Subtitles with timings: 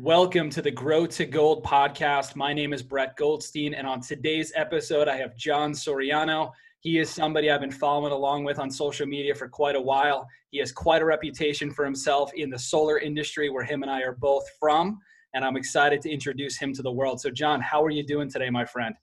[0.00, 2.36] Welcome to the Grow to Gold podcast.
[2.36, 6.52] My name is Brett Goldstein, and on today's episode, I have Jon Soriano.
[6.78, 10.28] He is somebody I've been following along with on social media for quite a while.
[10.52, 14.02] He has quite a reputation for himself in the solar industry, where him and I
[14.02, 15.00] are both from,
[15.34, 17.20] and I'm excited to introduce him to the world.
[17.20, 18.94] So, Jon, how are you doing today, my friend?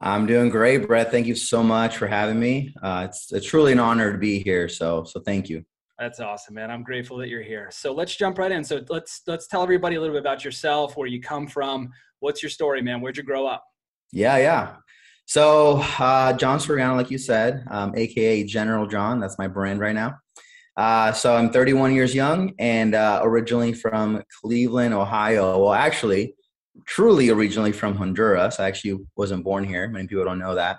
[0.00, 1.10] I'm doing great, Brett.
[1.10, 2.72] Thank you so much for having me.
[2.80, 4.68] Uh, it's, it's truly an honor to be here.
[4.68, 5.64] So, so thank you.
[5.98, 6.70] That's awesome, man.
[6.70, 7.68] I'm grateful that you're here.
[7.70, 8.64] So let's jump right in.
[8.64, 11.90] So let's let's tell everybody a little bit about yourself, where you come from.
[12.18, 13.00] What's your story, man?
[13.00, 13.64] Where'd you grow up?
[14.12, 14.76] Yeah, yeah.
[15.26, 19.20] So uh, Jon Soriano, like you said, um, aka General Jon.
[19.20, 20.18] That's my brand right now.
[20.76, 25.58] Uh, so I'm 31 years young and uh, originally from Cleveland, Ohio.
[25.58, 26.34] Well, actually,
[26.86, 28.58] truly originally from Honduras.
[28.58, 29.88] I actually wasn't born here.
[29.88, 30.78] Many people don't know that.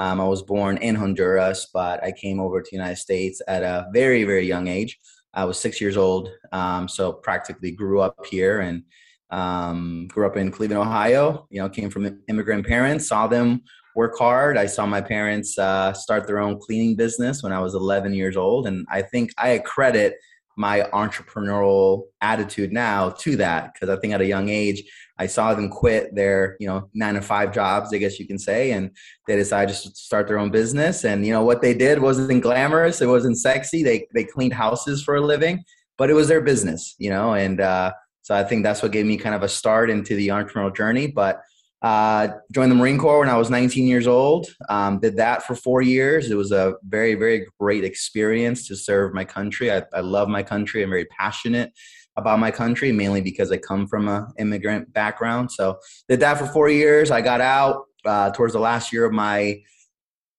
[0.00, 3.62] Um, I was born in Honduras, but I came over to the United States at
[3.62, 4.98] a very, very young age.
[5.34, 8.82] I was six years old, um, so practically grew up here and
[9.30, 11.46] um, grew up in Cleveland, Ohio.
[11.50, 13.60] You know, came from immigrant parents, saw them
[13.94, 14.56] work hard.
[14.56, 18.38] I saw my parents uh, start their own cleaning business when I was 11 years
[18.38, 20.14] old, and I think I credit
[20.56, 24.82] my entrepreneurial attitude now to that because I think at a young age
[25.20, 28.38] I saw them quit their, you know, nine to five jobs, I guess you can
[28.38, 28.90] say, and
[29.26, 31.04] they decided to start their own business.
[31.04, 33.82] And you know what they did wasn't glamorous, it wasn't sexy.
[33.82, 35.62] They they cleaned houses for a living,
[35.98, 37.34] but it was their business, you know.
[37.34, 40.28] And uh, so I think that's what gave me kind of a start into the
[40.28, 41.06] entrepreneurial journey.
[41.06, 41.42] But
[41.82, 44.46] uh, joined the Marine Corps when I was 19 years old.
[44.70, 46.30] Um, did that for four years.
[46.30, 49.70] It was a very, very great experience to serve my country.
[49.70, 50.82] I, I love my country.
[50.82, 51.72] I'm very passionate
[52.16, 55.50] about my country, mainly because I come from an immigrant background.
[55.52, 57.10] So did that for four years.
[57.10, 59.60] I got out uh, towards the last year of my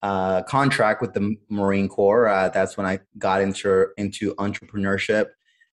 [0.02, 2.28] uh, contract with the Marine Corps.
[2.28, 5.26] Uh, that's when I got into into entrepreneurship.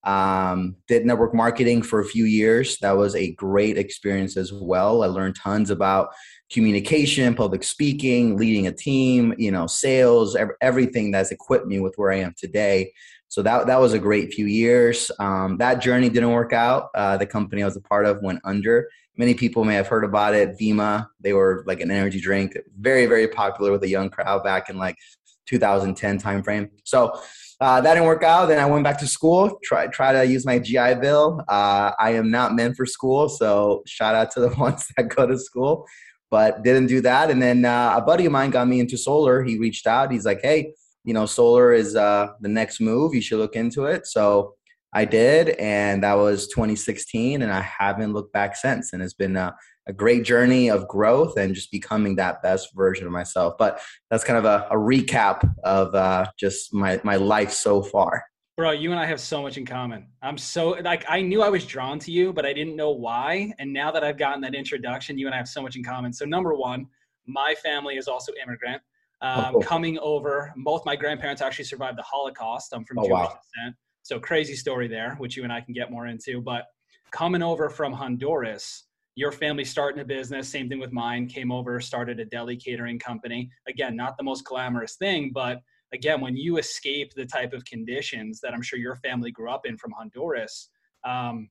[0.05, 2.77] Um, did network marketing for a few years.
[2.77, 5.03] That was a great experience as well.
[5.03, 6.09] I learned tons about
[6.49, 12.11] communication, public speaking, leading a team, you know, sales, everything that's equipped me with where
[12.11, 12.93] I am today.
[13.29, 15.11] So that that was a great few years.
[15.19, 16.89] Um, that journey didn't work out.
[16.95, 18.89] Uh, the company I was a part of went under.
[19.17, 20.57] Many people may have heard about it.
[20.59, 24.69] Vemma, they were like an energy drink, very very popular with a young crowd back
[24.69, 24.97] in like
[25.45, 26.69] 2010 timeframe.
[26.83, 27.19] So
[27.61, 28.47] uh, that didn't work out.
[28.47, 31.41] Then I went back to school, try try to use my GI Bill.
[31.47, 35.27] Uh, I am not meant for school, so shout out to the ones that go
[35.27, 35.85] to school,
[36.31, 37.29] but didn't do that.
[37.29, 39.43] And then uh, a buddy of mine got me into solar.
[39.43, 40.11] He reached out.
[40.11, 40.73] He's like, "Hey,
[41.09, 43.15] you know, solar is uh, the next move.
[43.15, 44.05] You should look into it.
[44.05, 44.53] So
[44.93, 48.93] I did, and that was 2016, and I haven't looked back since.
[48.93, 49.55] And it's been a,
[49.87, 53.55] a great journey of growth and just becoming that best version of myself.
[53.57, 53.81] But
[54.11, 58.23] that's kind of a, a recap of uh, just my my life so far.
[58.55, 60.05] Bro, you and I have so much in common.
[60.21, 63.51] I'm so like I knew I was drawn to you, but I didn't know why.
[63.57, 66.13] And now that I've gotten that introduction, you and I have so much in common.
[66.13, 66.85] So number one,
[67.25, 68.83] my family is also immigrant.
[69.21, 70.53] Oh, um, coming over.
[70.57, 72.71] Both my grandparents actually survived the Holocaust.
[72.73, 73.39] I'm from oh, Jewish wow.
[73.55, 76.41] descent, so crazy story there, which you and I can get more into.
[76.41, 76.65] But
[77.11, 78.85] coming over from Honduras,
[79.15, 81.27] your family starting a business, same thing with mine.
[81.27, 83.49] Came over, started a deli catering company.
[83.67, 85.59] Again, not the most glamorous thing, but
[85.93, 89.65] again, when you escape the type of conditions that I'm sure your family grew up
[89.65, 90.69] in from Honduras,
[91.05, 91.49] um,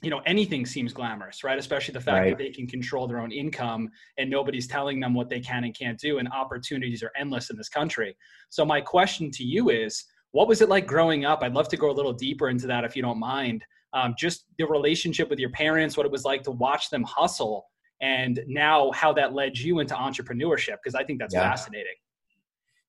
[0.00, 1.58] you know anything seems glamorous right?
[1.58, 2.30] Especially the fact right.
[2.30, 5.76] that they can control their own income and nobody's telling them what they can and
[5.76, 8.16] can't do and opportunities are endless in this country.
[8.48, 11.42] So my question to you is what was it like growing up?
[11.42, 13.64] I'd love to go a little deeper into that if you don't mind.
[13.92, 17.66] Um, just the relationship with your parents what it was like to watch them hustle
[18.02, 21.48] and now how that led you into entrepreneurship because i think that's yeah.
[21.48, 21.94] fascinating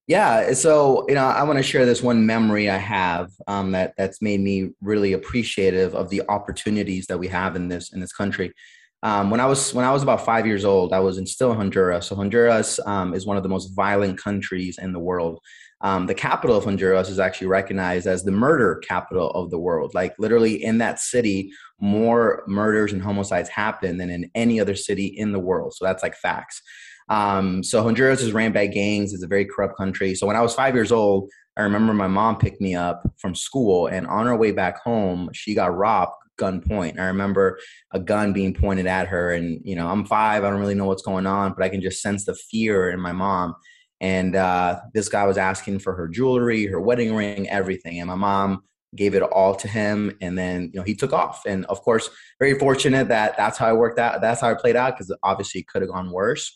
[0.08, 3.94] yeah, so you know, I want to share this one memory I have um, that
[3.98, 8.12] that's made me really appreciative of the opportunities that we have in this in this
[8.12, 8.54] country.
[9.02, 11.54] Um, when I was when I was about five years old, I was in still
[11.54, 12.08] Honduras.
[12.08, 15.40] So Honduras um, is one of the most violent countries in the world.
[15.80, 19.94] Um, the capital of Honduras is actually recognized as the murder capital of the world.
[19.94, 25.08] Like literally in that city, more murders and homicides happen than in any other city
[25.08, 25.74] in the world.
[25.76, 26.62] So that's like facts.
[27.10, 29.14] Um, so Honduras is ran by gangs.
[29.14, 30.16] It's a very corrupt country.
[30.16, 33.36] So when I was five years old, I remember my mom picked me up from
[33.36, 37.00] school, and on her way back home, she got robbed gunpoint.
[37.00, 37.60] I remember
[37.94, 40.44] a gun being pointed at her, and you know, I'm five.
[40.44, 43.00] I don't really know what's going on, but I can just sense the fear in
[43.00, 43.56] my mom.
[44.02, 48.16] And uh, this guy was asking for her jewelry, her wedding ring, everything, and my
[48.16, 48.64] mom
[48.96, 52.12] gave it all to him and then you know he took off and of course
[52.40, 55.62] very fortunate that that's how i worked out that's how i played out because obviously
[55.62, 56.56] it could have gone worse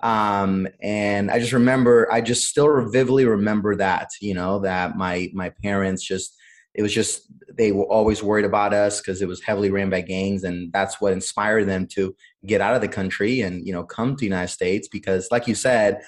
[0.00, 5.30] um, and I just remember, I just still vividly remember that, you know, that my
[5.34, 6.36] my parents just
[6.74, 7.22] it was just
[7.56, 11.00] they were always worried about us because it was heavily ran by gangs and that's
[11.00, 12.14] what inspired them to
[12.46, 15.46] get out of the country and you know come to the united states because like
[15.48, 16.00] you said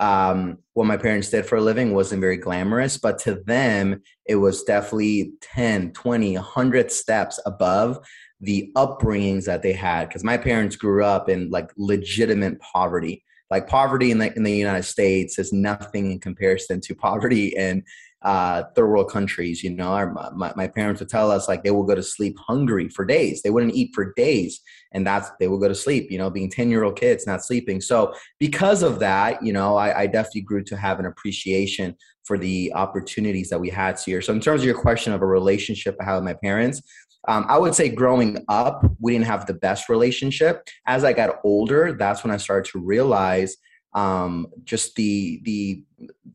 [0.00, 4.36] um, what my parents did for a living wasn't very glamorous but to them it
[4.36, 7.98] was definitely 10 20 100 steps above
[8.40, 13.66] the upbringings that they had because my parents grew up in like legitimate poverty like
[13.66, 17.82] poverty in the in the united states is nothing in comparison to poverty in
[18.22, 19.62] uh, third world countries.
[19.62, 22.36] You know, our, my, my parents would tell us like they would go to sleep
[22.38, 23.42] hungry for days.
[23.42, 24.60] They wouldn't eat for days,
[24.92, 26.10] and that's they would go to sleep.
[26.10, 27.80] You know, being ten year old kids not sleeping.
[27.80, 32.36] So because of that, you know, I, I definitely grew to have an appreciation for
[32.36, 34.20] the opportunities that we had here.
[34.20, 36.82] So in terms of your question of a relationship I had with my parents.
[37.28, 40.66] Um, I would say growing up, we didn't have the best relationship.
[40.86, 43.56] As I got older, that's when I started to realize
[43.94, 45.84] um, just the the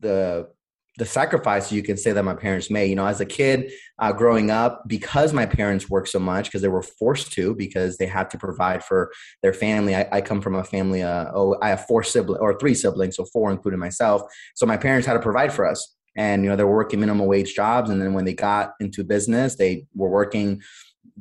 [0.00, 0.48] the
[0.96, 2.90] the sacrifice you can say that my parents made.
[2.90, 6.62] You know as a kid uh, growing up because my parents worked so much because
[6.62, 9.10] they were forced to because they had to provide for
[9.42, 9.96] their family.
[9.96, 13.16] I, I come from a family uh, oh i have four siblings or three siblings
[13.16, 14.22] so four including myself.
[14.54, 17.26] So my parents had to provide for us and you know they were working minimum
[17.26, 20.60] wage jobs and then when they got into business they were working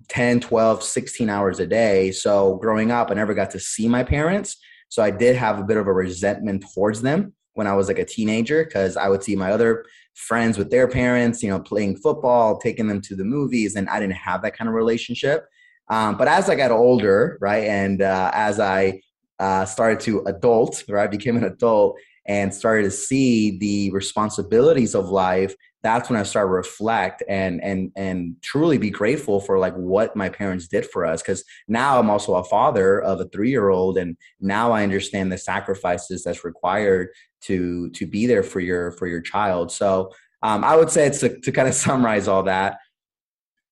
[0.09, 4.03] 10 12 16 hours a day so growing up i never got to see my
[4.03, 4.57] parents
[4.89, 7.99] so i did have a bit of a resentment towards them when I was like
[7.99, 9.85] a teenager because I would see my other
[10.15, 13.99] friends with their parents, you know, playing football, taking them to the movies, and I
[13.99, 15.45] didn't have that kind of relationship.
[15.89, 19.01] Um, but as I got older, right, and uh, as I
[19.39, 25.09] uh, started to adult, right, became an adult and started to see the responsibilities of
[25.09, 29.75] life that's when I started to reflect and and and truly be grateful for like
[29.75, 31.21] what my parents did for us.
[31.21, 35.31] Because now I'm also a father of a three year old, and now I understand
[35.31, 37.09] the sacrifices that's required
[37.41, 39.71] to to be there for your for your child.
[39.71, 40.11] So
[40.41, 42.77] um, I would say it's to, to kind of summarize all that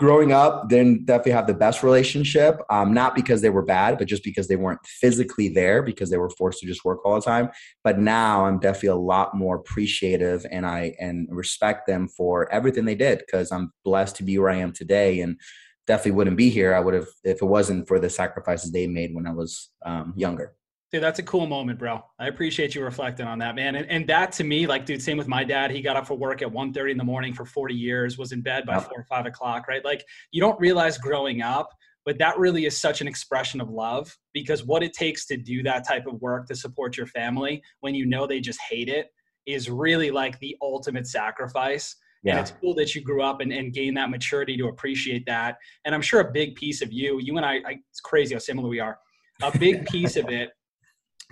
[0.02, 4.08] growing up didn't definitely have the best relationship um, not because they were bad but
[4.08, 7.22] just because they weren't physically there because they were forced to just work all the
[7.22, 7.52] time.
[7.84, 12.86] But now i'm definitely a lot more appreciative and i and respect them for everything
[12.86, 15.40] they did because i'm blessed to be where i am today and
[15.86, 19.14] definitely wouldn't be here i would have if it wasn't for the sacrifices they made
[19.14, 20.56] when i was um, younger
[20.92, 22.04] Dude, that's a cool moment, bro.
[22.20, 23.76] I appreciate you reflecting on that, man.
[23.76, 25.72] And, and that to me, like, dude, same with my dad.
[25.72, 28.42] He got up for work at 1.30 in the morning for 40 years, was in
[28.42, 28.90] bed by yep.
[28.90, 29.86] 4 or 5 o'clock, right?
[29.86, 31.70] Like, you don't realize growing up,
[32.04, 35.64] but that really is such an expression of love because what it takes to do
[35.64, 39.08] that type of work to support your family when you know they just hate it
[39.46, 41.96] is really like the ultimate sacrifice.
[42.24, 42.34] Yeah.
[42.34, 45.56] And it's cool that you grew up and, and gained that maturity to appreciate that.
[45.86, 48.40] And I'm sure a big piece of you, you and I, I it's crazy how
[48.40, 49.00] similar we are.
[49.42, 50.52] A big piece of it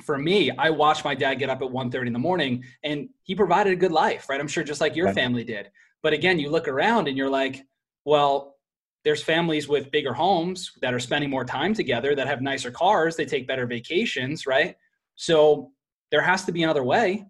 [0.04, 3.36] for me, I watched my dad get up at 1.30 in the morning and he
[3.36, 4.40] provided a good life, right?
[4.40, 5.16] I'm sure just like your right.
[5.16, 5.70] family did.
[6.02, 7.66] But again, you look around and you're like,
[8.06, 8.56] well,
[9.04, 13.16] there's families with bigger homes that are spending more time together that have nicer cars,
[13.16, 14.76] they take better vacations, right?
[15.16, 15.72] So
[16.12, 17.26] there has to be another way.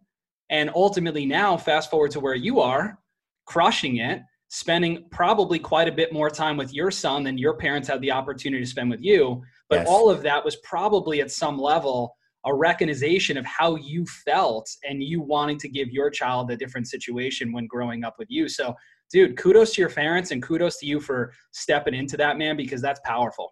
[0.50, 3.00] And ultimately now, fast forward to where you are,
[3.46, 7.88] crushing it, spending probably quite a bit more time with your son than your parents
[7.88, 9.42] had the opportunity to spend with you.
[9.70, 9.88] But yes.
[9.88, 15.04] all of that was probably at some level a recognition of how you felt and
[15.04, 18.48] you wanting to give your child a different situation when growing up with you.
[18.48, 18.76] So,
[19.12, 22.82] dude, kudos to your parents and kudos to you for stepping into that, man, because
[22.82, 23.52] that's powerful.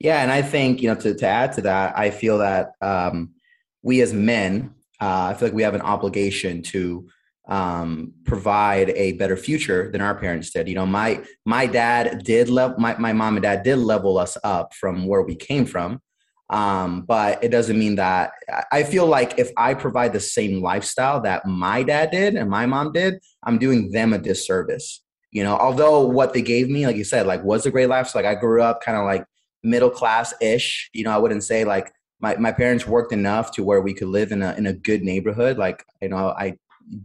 [0.00, 3.30] Yeah, and I think you know to to add to that, I feel that um,
[3.82, 7.08] we as men, uh, I feel like we have an obligation to
[7.48, 10.68] um, provide a better future than our parents did.
[10.68, 14.36] You know, my my dad did level my my mom and dad did level us
[14.42, 16.00] up from where we came from.
[16.50, 18.32] Um, but it doesn't mean that
[18.70, 22.66] I feel like if I provide the same lifestyle that my dad did and my
[22.66, 25.02] mom did, I'm doing them a disservice.
[25.30, 28.22] You know, although what they gave me, like you said, like was a great lifestyle.
[28.22, 29.24] Like I grew up kind of like
[29.62, 30.90] middle class ish.
[30.92, 34.08] You know, I wouldn't say like my, my parents worked enough to where we could
[34.08, 35.58] live in a in a good neighborhood.
[35.58, 36.56] Like, you know, I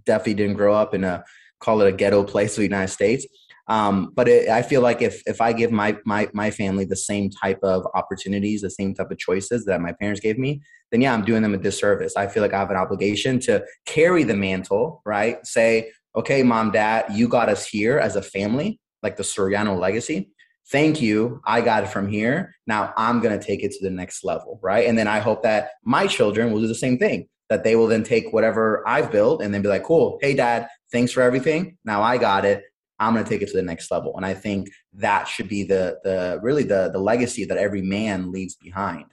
[0.06, 1.24] definitely didn't grow up in a
[1.60, 3.26] call it a ghetto place of the United States.
[3.70, 6.96] Um, but it, I feel like if if I give my my my family the
[6.96, 10.62] same type of opportunities, the same type of choices that my parents gave me,
[10.92, 12.18] then yeah, I'm doing them a disservice.
[12.18, 15.46] I feel like I have an obligation to carry the mantle, right?
[15.46, 20.32] Say, okay, mom, dad, you got us here as a family, like the Soriano legacy.
[20.72, 21.42] Thank you.
[21.46, 22.56] I got it from here.
[22.68, 24.88] Now I'm going to take it to the next level, right?
[24.88, 27.88] And then I hope that my children will do the same thing, that they will
[27.88, 31.78] then take whatever I've built and then be like, cool, hey, dad, thanks for everything.
[31.86, 32.64] Now I got it.
[33.00, 34.14] I'm going to take it to the next level.
[34.18, 38.32] And I think that should be the the really the the legacy that every man
[38.32, 39.06] leaves behind.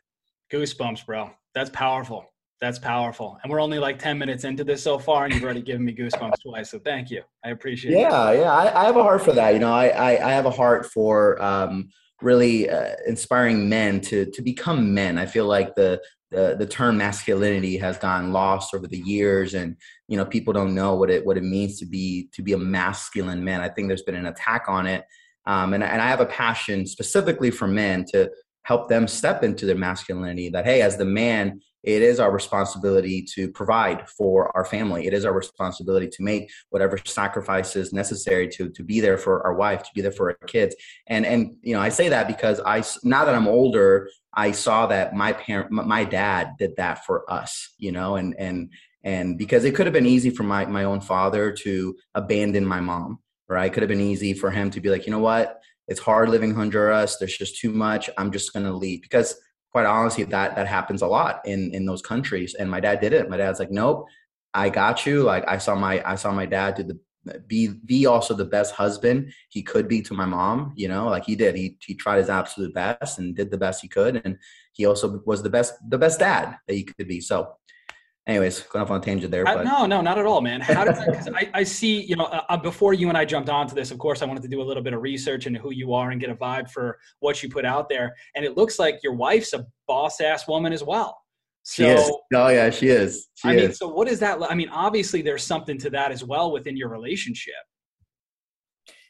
[0.52, 1.30] Goosebumps, bro.
[1.54, 2.26] That's powerful.
[2.60, 3.38] That's powerful.
[3.42, 5.94] And we're only like 10 minutes into this so far, and you've already given me
[5.94, 6.70] goosebumps twice.
[6.70, 7.22] So thank you.
[7.44, 8.38] I appreciate yeah, it.
[8.38, 8.52] Yeah, yeah.
[8.52, 9.52] I, I, have a heart for that.
[9.52, 11.90] You know, I, I, I have a heart for um,
[12.22, 15.18] really uh, inspiring men to, to become men.
[15.18, 19.76] I feel like the, the, the term masculinity has gone lost over the years and,
[20.08, 22.58] you know, people don't know what it, what it means to be, to be a
[22.58, 23.60] masculine man.
[23.60, 25.04] I think there's been an attack on it.
[25.46, 28.30] Um, and, and I have a passion specifically for men to
[28.64, 33.22] help them step into their masculinity that, hey, as the man, it is our responsibility
[33.34, 35.06] to provide for our family.
[35.06, 39.54] It is our responsibility to make whatever sacrifices necessary to to be there for our
[39.54, 40.74] wife, to be there for our kids.
[41.06, 44.86] And and you know, I say that because I now that I'm older, I saw
[44.88, 47.74] that my parent, my dad did that for us.
[47.78, 48.72] You know, and and
[49.04, 52.80] and because it could have been easy for my my own father to abandon my
[52.80, 53.70] mom, right?
[53.70, 56.30] It could have been easy for him to be like, you know what, it's hard
[56.30, 57.16] living Honduras.
[57.16, 58.10] There's just too much.
[58.18, 59.36] I'm just gonna leave because
[59.76, 62.54] quite honestly, that that happens a lot in in those countries.
[62.54, 63.28] And my dad did it.
[63.28, 64.06] My dad's like, nope,
[64.54, 65.22] I got you.
[65.22, 66.98] Like I saw my I saw my dad do the
[67.46, 71.24] be be also the best husband he could be to my mom you know like
[71.24, 74.38] he did he he tried his absolute best and did the best he could and
[74.74, 77.52] he also was the best the best dad that he could be so
[78.26, 79.44] anyways, going off on a tangent there.
[79.44, 79.64] But.
[79.64, 80.60] no, no, not at all, man.
[80.60, 81.06] How does that?
[81.10, 83.90] Because I, I see, you know, uh, uh, before you and I jumped onto this,
[83.90, 86.10] of course, I wanted to do a little bit of research into who you are
[86.10, 88.14] and get a vibe for what you put out there.
[88.34, 91.18] And it looks like your wife's a boss ass woman as well.
[91.62, 92.10] So, she is.
[92.34, 93.28] Oh yeah, she is.
[93.34, 93.62] She I is.
[93.62, 94.38] mean, so what is that?
[94.48, 97.54] I mean, obviously, there's something to that as well within your relationship.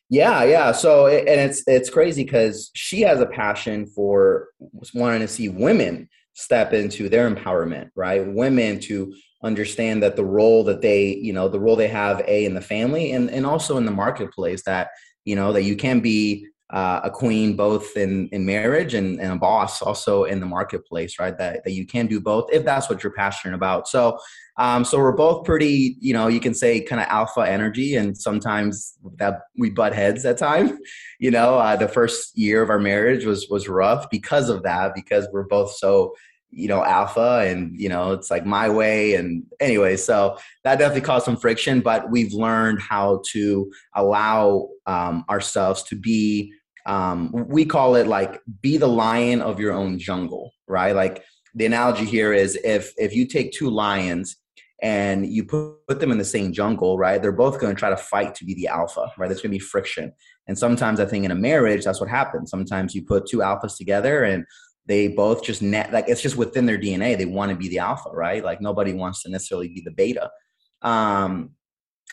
[0.08, 0.73] Yeah, yeah.
[0.73, 4.49] So, and it's it's crazy because she has a passion for
[4.94, 8.24] wanting to see women step into their empowerment, right?
[8.26, 9.12] Women to
[9.42, 12.60] understand that the role that they, you know, the role they have a in the
[12.60, 14.90] family and and also in the marketplace that
[15.24, 19.32] you know that you can be uh, a queen both in in marriage and, and
[19.32, 21.38] a boss also in the marketplace, right?
[21.38, 23.88] That that you can do both if that's what you're passionate about.
[23.88, 24.18] So.
[24.58, 28.16] Um, so we're both pretty, you know, you can say kind of alpha energy, and
[28.16, 30.72] sometimes that we butt heads at times.
[31.18, 34.94] You know, uh, the first year of our marriage was was rough because of that,
[34.94, 36.14] because we're both so
[36.50, 41.00] you know alpha and you know it's like my way and anyway so that definitely
[41.00, 46.52] caused some friction but we've learned how to allow um, ourselves to be
[46.86, 50.94] um, we call it like be the lion of your own jungle right?
[50.94, 51.24] Like
[51.54, 54.36] the analogy here is if if you take two lions
[54.82, 57.96] and you put, them in the same jungle right they're both going to try to
[57.96, 59.28] fight to be the alpha right?
[59.28, 60.12] There's going to be friction.
[60.48, 62.50] And sometimes i think in a marriage that's what happens.
[62.50, 64.44] Sometimes you put two alphas together and
[64.86, 67.16] they both just net like it's just within their DNA.
[67.16, 68.44] They want to be the alpha, right?
[68.44, 70.30] Like nobody wants to necessarily be the beta.
[70.82, 71.50] Um,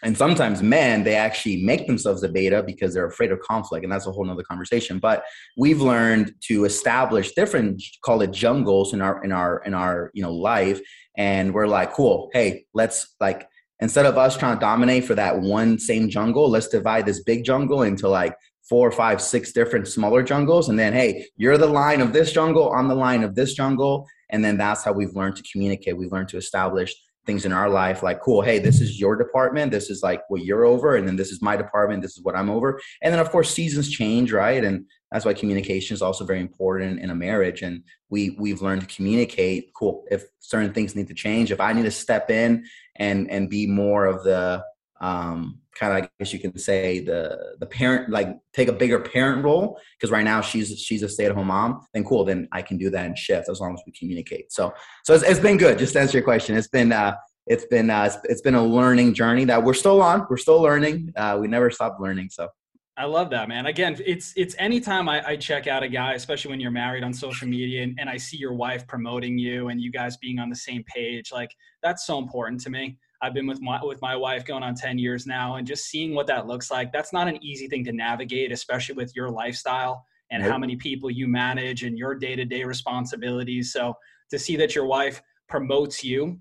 [0.02, 3.92] and sometimes men they actually make themselves a beta because they're afraid of conflict and
[3.92, 5.24] that's a whole nother conversation but
[5.56, 10.24] we've learned to establish different call it jungles in our in our in our you
[10.24, 10.82] know life
[11.18, 13.48] and we're like cool hey let's like
[13.82, 17.44] instead of us trying to dominate for that one same jungle let's divide this big
[17.44, 18.36] jungle into like
[18.68, 20.70] four, five, six different smaller jungles.
[20.70, 24.08] And then, hey, you're the line of this jungle, I'm the line of this jungle.
[24.30, 25.98] And then that's how we've learned to communicate.
[25.98, 29.72] We've learned to establish things in our life like, cool, hey, this is your department.
[29.72, 30.96] This is like what you're over.
[30.96, 32.02] And then this is my department.
[32.02, 32.82] This is what I'm over.
[33.02, 34.64] And then, of course, seasons change, right?
[34.64, 37.62] And that's why communication is also very important in a marriage.
[37.62, 41.72] And we, we've learned to communicate, cool, if certain things need to change, if I
[41.72, 42.66] need to step in
[42.98, 44.64] and, and be more of the,
[45.00, 49.00] um, kind of I guess you can say the the parent like take a bigger
[49.00, 51.82] parent role because right now she's she's a stay at home mom.
[51.94, 54.52] Then cool, then I can do that and shift as long as we communicate.
[54.52, 55.78] So so it's, it's been good.
[55.78, 57.16] Just to answer your question, it's been uh,
[57.48, 60.26] it's been uh, it's, it's been a learning journey that we're still on.
[60.30, 61.14] We're still learning.
[61.16, 62.30] Uh, we never stop learning.
[62.32, 62.50] So.
[62.96, 63.66] I love that, man.
[63.66, 67.12] Again, it's it's anytime I, I check out a guy, especially when you're married on
[67.12, 70.48] social media, and, and I see your wife promoting you and you guys being on
[70.48, 71.50] the same page, like
[71.82, 73.00] that's so important to me.
[73.24, 76.14] I've been with my with my wife going on 10 years now and just seeing
[76.14, 76.92] what that looks like.
[76.92, 81.10] That's not an easy thing to navigate, especially with your lifestyle and how many people
[81.10, 83.72] you manage and your day-to-day responsibilities.
[83.72, 83.94] So
[84.30, 86.40] to see that your wife promotes you,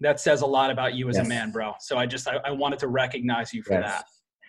[0.00, 1.24] that says a lot about you as yes.
[1.24, 1.72] a man, bro.
[1.80, 3.90] So I just I, I wanted to recognize you for yes.
[3.90, 4.04] that.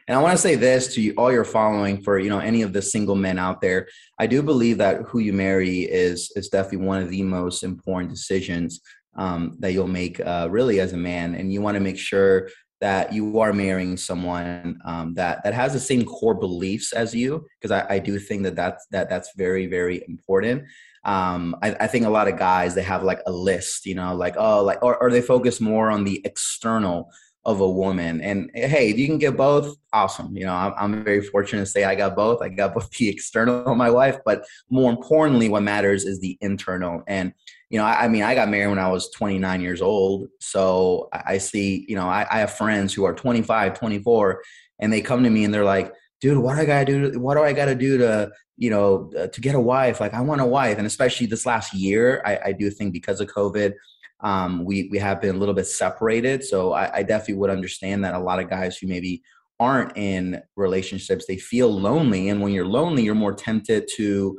[0.07, 2.63] And I want to say this to you, all your following for you know any
[2.63, 3.87] of the single men out there.
[4.19, 8.11] I do believe that who you marry is is definitely one of the most important
[8.11, 8.81] decisions
[9.15, 12.49] um, that you'll make uh, really as a man, and you want to make sure
[12.81, 17.45] that you are marrying someone um, that that has the same core beliefs as you,
[17.59, 20.63] because I, I, do think that that's that that's very very important.
[21.05, 24.15] Um, I, I, think a lot of guys they have like a list, you know,
[24.15, 27.11] like oh, like or, or they focus more on the external
[27.45, 28.21] of a woman.
[28.21, 30.35] And hey, if you can get both, awesome.
[30.35, 32.41] You know, I'm, I'm very fortunate to say I got both.
[32.41, 36.37] I got both the external of my wife, but more importantly, what matters is the
[36.41, 37.03] internal.
[37.07, 37.33] And
[37.69, 40.27] you know, I, I mean, I got married when I was 29 years old.
[40.39, 44.41] So I, see, you know, I, I have friends who are 25, 24,
[44.79, 47.19] and they come to me and they're like, dude, what do I gotta do?
[47.19, 49.99] What do I gotta do to, you know, uh, to get a wife?
[49.99, 50.77] Like, I want a wife.
[50.77, 53.73] And especially this last year, I do think because of COVID,
[54.21, 56.43] um, we we have been a little bit separated.
[56.43, 59.21] So I, I definitely would understand that a lot of guys who maybe
[59.59, 64.37] aren't in relationships, they feel lonely, and when you're lonely, you're more tempted to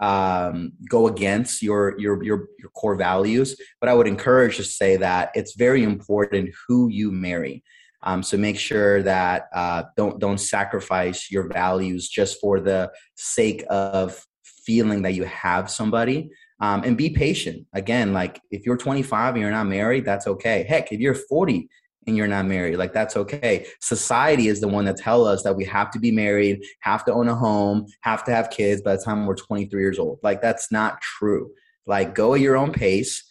[0.00, 3.56] um, go against your, your your your core values.
[3.80, 7.62] But I would encourage to say that it's very important who you marry.
[8.04, 13.64] Um, so make sure that uh, don't don't sacrifice your values just for the sake
[13.68, 16.30] of feeling that you have somebody.
[16.60, 17.66] Um, and be patient.
[17.72, 20.64] Again, like if you're 25 and you're not married, that's okay.
[20.68, 21.68] Heck, if you're 40
[22.08, 23.66] and you're not married, like that's okay.
[23.80, 27.12] Society is the one that tell us that we have to be married, have to
[27.12, 30.18] own a home, have to have kids by the time we're 23 years old.
[30.22, 31.52] Like that's not true.
[31.86, 33.24] Like go at your own pace.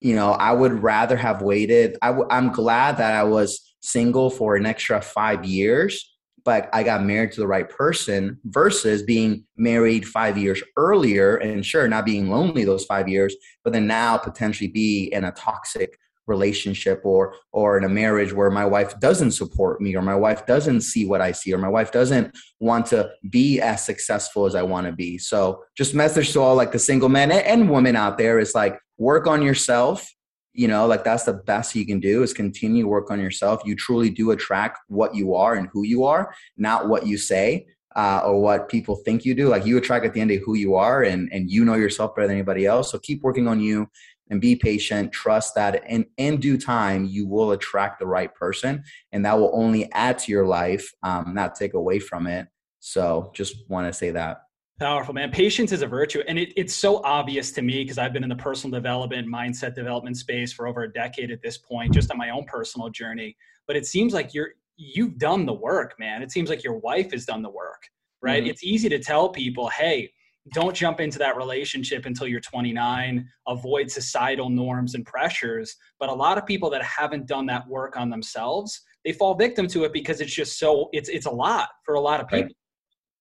[0.00, 1.96] You know, I would rather have waited.
[2.02, 6.15] i w- I'm glad that I was single for an extra five years,
[6.46, 11.66] but I got married to the right person versus being married five years earlier and
[11.66, 13.34] sure, not being lonely those five years,
[13.64, 15.98] but then now potentially be in a toxic
[16.28, 20.46] relationship or or in a marriage where my wife doesn't support me or my wife
[20.46, 24.54] doesn't see what I see or my wife doesn't want to be as successful as
[24.54, 25.18] I want to be.
[25.18, 28.78] So just message to all like the single men and women out there is like
[28.98, 30.08] work on yourself
[30.56, 33.62] you know like that's the best you can do is continue work on yourself.
[33.64, 37.66] You truly do attract what you are and who you are not what you say
[37.96, 39.48] uh, or what people think you do.
[39.48, 42.14] Like you attract at the end of who you are and and you know yourself
[42.14, 42.90] better than anybody else.
[42.90, 43.88] So keep working on you
[44.30, 45.12] and be patient.
[45.12, 48.82] Trust that and in due time you will attract the right person
[49.12, 52.48] and that will only add to your life um, not take away from it.
[52.80, 54.42] So just want to say that
[54.78, 55.30] Powerful, man.
[55.30, 56.22] Patience is a virtue.
[56.28, 59.74] And it, it's so obvious to me because I've been in the personal development, mindset
[59.74, 63.36] development space for over a decade at this point, just on my own personal journey.
[63.66, 66.22] But it seems like you're you've done the work, man.
[66.22, 67.88] It seems like your wife has done the work,
[68.20, 68.42] right?
[68.42, 68.50] Mm-hmm.
[68.50, 70.12] It's easy to tell people, hey,
[70.52, 75.74] don't jump into that relationship until you're 29, avoid societal norms and pressures.
[75.98, 79.66] But a lot of people that haven't done that work on themselves, they fall victim
[79.68, 82.44] to it because it's just so it's it's a lot for a lot of people.
[82.44, 82.56] Right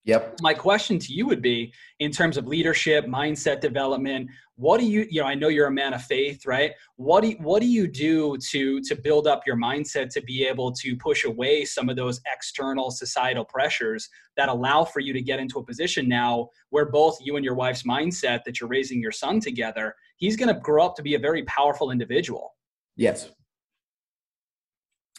[0.05, 0.37] Yep.
[0.41, 5.07] My question to you would be in terms of leadership, mindset development, what do you,
[5.09, 6.71] you know, I know you're a man of faith, right?
[6.95, 10.45] What do you, what do you do to to build up your mindset to be
[10.45, 15.21] able to push away some of those external societal pressures that allow for you to
[15.21, 19.01] get into a position now where both you and your wife's mindset that you're raising
[19.01, 22.55] your son together, he's going to grow up to be a very powerful individual.
[22.95, 23.31] Yes.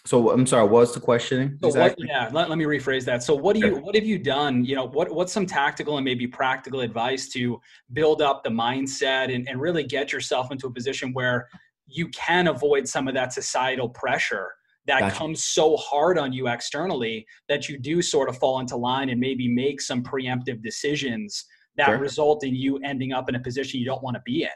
[0.06, 1.58] So I'm sorry, what's the question?
[1.60, 2.06] So exactly?
[2.06, 3.22] what, yeah, let, let me rephrase that.
[3.24, 4.64] So what do you what have you done?
[4.64, 7.60] You know, what what's some tactical and maybe practical advice to
[7.92, 11.48] build up the mindset and, and really get yourself into a position where
[11.88, 14.52] you can avoid some of that societal pressure
[14.86, 15.16] that gotcha.
[15.16, 19.20] comes so hard on you externally that you do sort of fall into line and
[19.20, 21.44] maybe make some preemptive decisions
[21.76, 21.98] that sure.
[21.98, 24.48] result in you ending up in a position you don't want to be in.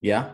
[0.00, 0.30] Yeah.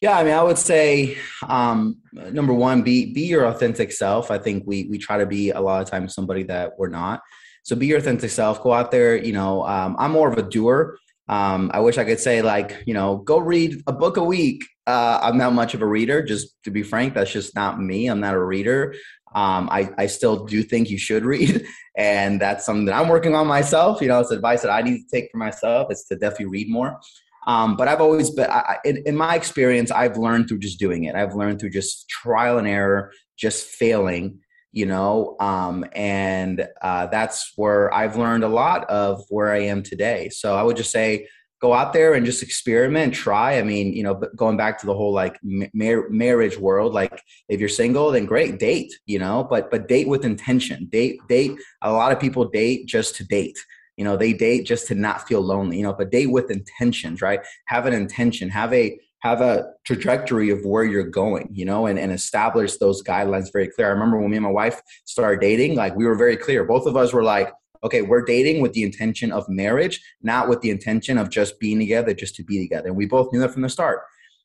[0.00, 1.16] Yeah, I mean, I would say
[1.48, 4.32] um, number one, be be your authentic self.
[4.32, 7.22] I think we we try to be a lot of times somebody that we're not.
[7.62, 8.60] So be your authentic self.
[8.62, 9.16] Go out there.
[9.16, 10.98] You know, um, I'm more of a doer.
[11.28, 14.64] Um, I wish I could say like, you know, go read a book a week.
[14.88, 16.20] Uh, I'm not much of a reader.
[16.20, 18.08] Just to be frank, that's just not me.
[18.08, 18.94] I'm not a reader.
[19.34, 21.64] Um, I, I still do think you should read,
[21.96, 24.02] and that's something that I'm working on myself.
[24.02, 25.92] You know, it's advice that I need to take for myself.
[25.92, 26.98] Is to definitely read more.
[27.46, 31.04] Um, but I've always been, I, in, in, my experience, I've learned through just doing
[31.04, 31.14] it.
[31.14, 34.38] I've learned through just trial and error, just failing,
[34.70, 39.82] you know, um, and uh, that's where I've learned a lot of where I am
[39.82, 40.28] today.
[40.28, 41.26] So I would just say,
[41.60, 43.56] go out there and just experiment, try.
[43.58, 45.38] I mean, you know, going back to the whole like
[45.72, 50.08] mar- marriage world, like if you're single, then great, date, you know, but but date
[50.08, 50.88] with intention.
[50.90, 51.52] Date, date.
[51.82, 53.56] A lot of people date just to date
[53.96, 57.20] you know they date just to not feel lonely you know but date with intentions
[57.20, 57.40] right?
[57.66, 61.98] Have an intention have a have a trajectory of where you're going you know and,
[61.98, 63.88] and establish those guidelines very clear.
[63.88, 66.64] I remember when me and my wife started dating like we were very clear.
[66.64, 67.52] Both of us were like
[67.84, 71.78] okay we're dating with the intention of marriage not with the intention of just being
[71.78, 72.88] together just to be together.
[72.88, 74.00] And we both knew that from the start.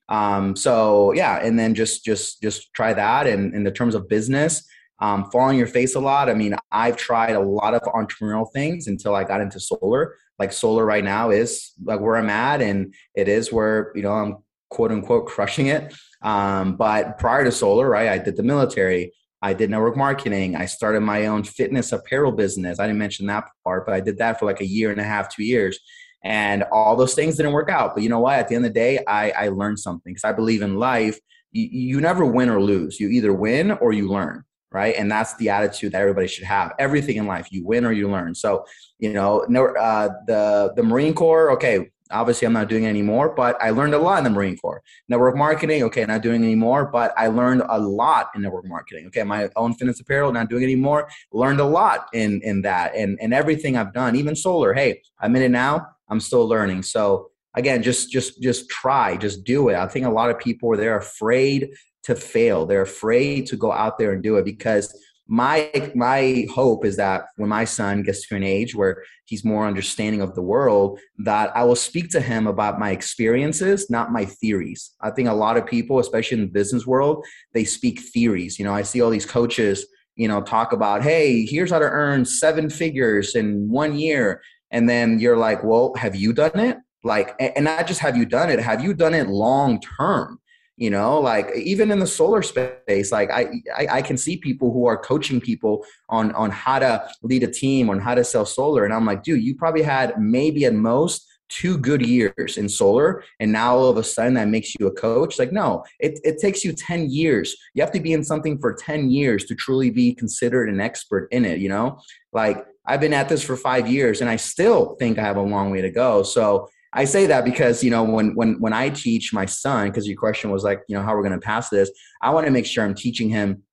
[0.09, 4.07] Um, so yeah and then just just just try that and in the terms of
[4.07, 4.65] business
[4.99, 6.29] um, your face a lot.
[6.29, 10.15] I mean, I've tried a lot of entrepreneurial things until I got into solar.
[10.39, 14.11] Like solar right now is like where I'm at, and it is where you know
[14.11, 14.37] I'm
[14.69, 15.93] quote unquote crushing it.
[16.21, 19.13] Um, but prior to solar, right, I did the military.
[19.41, 20.55] I did network marketing.
[20.55, 22.79] I started my own fitness apparel business.
[22.79, 25.03] I didn't mention that part, but I did that for like a year and a
[25.03, 25.79] half, two years.
[26.23, 27.93] And all those things didn't work out.
[27.93, 28.39] But you know what?
[28.39, 31.19] At the end of the day, I, I learned something because I believe in life,
[31.51, 32.99] you, you never win or lose.
[32.99, 34.95] You either win or you learn right?
[34.97, 36.73] And that's the attitude that everybody should have.
[36.79, 38.35] Everything in life, you win or you learn.
[38.35, 38.65] So,
[38.99, 43.33] you know, no, uh, the the Marine Corps, okay, obviously I'm not doing it anymore,
[43.35, 44.81] but I learned a lot in the Marine Corps.
[45.09, 49.07] Network marketing, okay, not doing anymore, but I learned a lot in network marketing.
[49.07, 51.09] Okay, my own fitness apparel, not doing anymore.
[51.31, 54.73] Learned a lot in in that and and everything I've done, even solar.
[54.73, 55.87] Hey, I'm in it now.
[56.09, 56.83] I'm still learning.
[56.83, 59.75] So again, just just just try, just do it.
[59.75, 61.69] I think a lot of people they're afraid
[62.07, 62.65] to fail.
[62.65, 67.25] They're afraid to go out there and do it because my my hope is that
[67.35, 71.51] when my son gets to an age where he's more understanding of the world that
[71.53, 74.95] i will speak to him about my experiences not my theories.
[75.01, 78.57] I think a lot of people especially in the business world they speak theories.
[78.57, 81.85] You know i see all these coaches you know talk about hey here's how to
[81.85, 84.41] earn seven figures in one year.
[84.71, 86.77] And then you're like well have you done it?
[87.03, 90.39] Like and not just have you done it have you done it long term
[90.77, 94.71] you know like even in the solar space like I, I, I can see people
[94.71, 98.45] who are coaching people on on how to lead a team on how to sell
[98.45, 98.85] solar.
[98.85, 103.23] And i'm like dude you probably had maybe at most two good years in solar
[103.39, 105.39] and now all of a sudden that makes you a coach.
[105.39, 107.55] Like no it, it takes you 10 years.
[107.73, 111.27] You have to be in something for 10 years to truly be considered an expert
[111.31, 111.99] in it you know?
[112.31, 115.41] Like i've been at this for five years and i still think i have a
[115.41, 116.21] long way to go.
[116.21, 120.07] So I say that because you know when when when I teach my son, because
[120.07, 121.91] your question was like, you know, how we're going to pass this.
[122.21, 123.63] I want to make sure I'm teaching him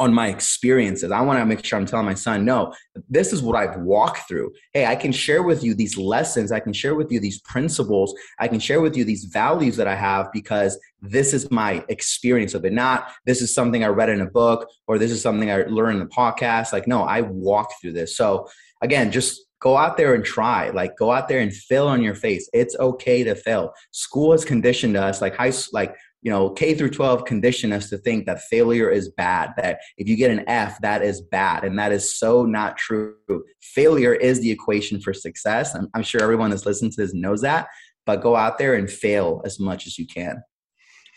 [0.00, 1.10] on my experiences.
[1.10, 2.72] I want to make sure I'm telling my son, no,
[3.08, 4.52] this is what I've walked through.
[4.72, 6.52] Hey, I can share with you these lessons.
[6.52, 8.14] I can share with you these principles.
[8.38, 12.54] I can share with you these values that I have because this is my experience
[12.54, 12.72] of it.
[12.72, 16.00] Not this is something I read in a book or this is something I learned
[16.00, 16.72] in a podcast.
[16.72, 18.16] Like, no, I walked through this.
[18.16, 18.48] So
[18.80, 22.14] again, just go out there and try like go out there and fail on your
[22.14, 22.48] face.
[22.52, 26.90] It's okay to fail school has conditioned us like high like you know k through
[26.90, 30.80] 12 conditioned us to think that failure is bad that if you get an f
[30.80, 33.14] that is bad and that is so not true.
[33.60, 35.74] Failure is the equation for success.
[35.74, 37.68] I'm, I'm sure everyone that's listening to this knows that
[38.06, 40.42] but go out there and fail as much as you can.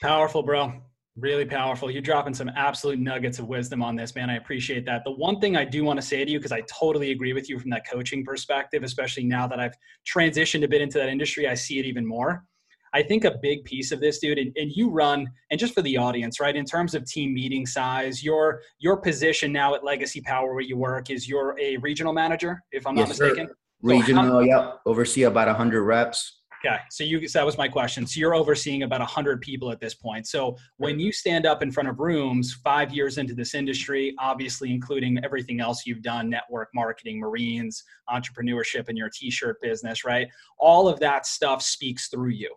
[0.02, 0.82] Powerful bro
[1.18, 1.92] Really powerful.
[1.92, 4.30] You're dropping some absolute nuggets of wisdom on this, man.
[4.30, 5.04] I appreciate that.
[5.04, 7.50] The one thing I do want to say to you, because I totally agree with
[7.50, 9.76] you from that coaching perspective, especially now that I've
[10.08, 12.46] transitioned a bit into that industry, I see it even more.
[12.94, 15.82] I think a big piece of this, dude, and, and, you run, and just for
[15.82, 16.56] the audience, right?
[16.56, 20.78] In terms of team meeting size, your your position now at Legacy Power where you
[20.78, 23.48] work is you're a regional manager, if I'm not mistaken.
[23.48, 23.56] Sir.
[23.82, 24.82] Regional, so how, yep.
[24.86, 26.41] Oversee about hundred reps.
[26.64, 28.06] Okay, so you so that was my question.
[28.06, 30.28] So you're overseeing about hundred people at this point.
[30.28, 34.72] So when you stand up in front of rooms, five years into this industry, obviously
[34.72, 40.28] including everything else you've done, network marketing, Marines, entrepreneurship, and your T-shirt business, right?
[40.60, 42.54] All of that stuff speaks through you.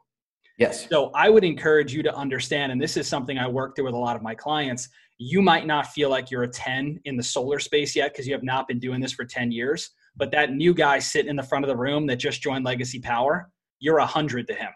[0.58, 0.86] Yes.
[0.88, 3.94] So I would encourage you to understand, and this is something I work through with
[3.94, 4.88] a lot of my clients.
[5.18, 8.34] You might not feel like you're a 10 in the solar space yet because you
[8.34, 9.90] have not been doing this for 10 years.
[10.16, 13.00] But that new guy sitting in the front of the room that just joined Legacy
[13.00, 13.50] Power,
[13.84, 14.70] you're a hundred to him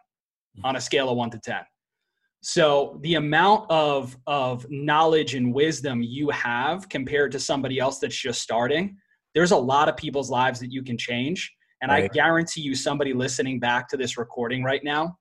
[0.57, 0.66] hmm.
[0.66, 1.62] on a scale of one to ten.
[2.40, 8.16] So the amount of of knowledge and wisdom you have compared to somebody else that's
[8.16, 8.97] just starting,
[9.35, 11.53] there's a lot of people's lives that you can change.
[11.81, 12.05] And right.
[12.05, 15.16] I guarantee you, somebody listening back to this recording right now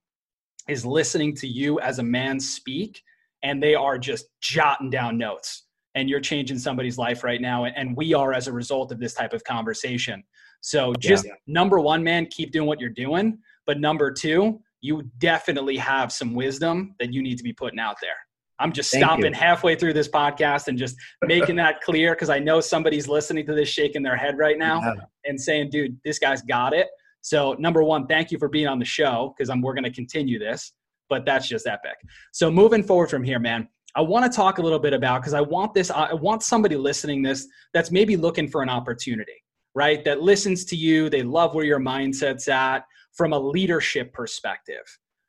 [0.67, 3.01] is listening to you as a man speak,
[3.43, 5.63] and they are just jotting down notes.
[5.95, 7.65] And you're changing somebody's life right now.
[7.65, 10.23] And we are as a result of this type of conversation.
[10.61, 11.33] So just yeah.
[11.47, 13.39] number one, man, keep doing what you're doing.
[13.67, 17.97] But number two, you definitely have some wisdom that you need to be putting out
[18.01, 18.15] there.
[18.59, 19.33] I'm just Thank stopping you.
[19.33, 23.53] halfway through this podcast and just making that clear because I know somebody's listening to
[23.53, 24.93] this shaking their head right now yeah.
[25.25, 26.87] and saying, dude, this guy's got it.
[27.21, 30.39] So, number one, thank you for being on the show because we're going to continue
[30.39, 30.71] this,
[31.09, 31.97] but that's just epic.
[32.31, 35.33] So, moving forward from here, man, I want to talk a little bit about because
[35.33, 39.43] I want this, I want somebody listening this that's maybe looking for an opportunity,
[39.75, 40.03] right?
[40.03, 42.85] That listens to you, they love where your mindset's at
[43.17, 44.83] from a leadership perspective.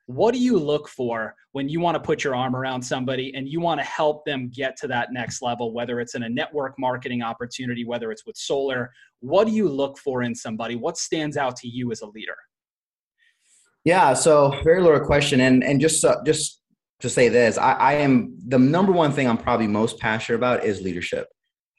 [0.05, 3.47] What do you look for when you want to put your arm around somebody and
[3.47, 6.73] you want to help them get to that next level whether it's in a network
[6.79, 8.91] marketing opportunity whether it's with solar?
[9.19, 10.75] What do you look for in somebody?
[10.75, 12.37] What stands out to you as a leader?
[13.83, 15.41] Yeah so very little question.
[15.41, 16.61] And and just uh, just
[17.01, 20.63] to say this I, I am the number one thing i'm probably most passionate about
[20.63, 21.27] is leadership.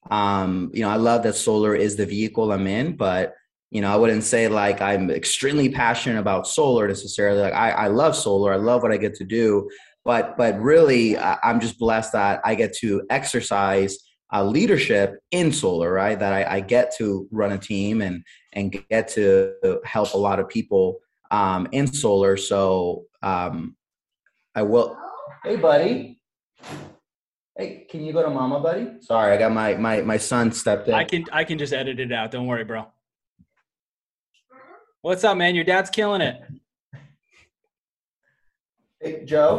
[0.09, 3.35] Um you know i love that solar is the vehicle i'm in but
[3.71, 7.41] you know, I wouldn't say like I'm extremely passionate about solar necessarily.
[7.41, 8.53] Like I, I love solar.
[8.53, 9.71] I love what I get to do.
[10.05, 13.97] But but really, I'm just blessed that I get to exercise
[14.33, 16.19] uh, leadership in solar, right?
[16.19, 19.53] That I, I, get to run a team and and get to
[19.85, 22.37] help a lot of people um, in solar.
[22.37, 23.77] So um,
[24.55, 24.97] I will.
[25.45, 26.21] Hey, buddy.
[27.57, 29.01] Hey, can you go to mama, buddy?
[29.01, 30.95] Sorry, I got my my my son stepped in.
[30.95, 32.31] I can I can just edit it out.
[32.31, 32.87] Don't worry, bro.
[35.03, 35.55] What's up, man?
[35.55, 36.43] Your dad's killing it.
[39.01, 39.57] Hey, Joe.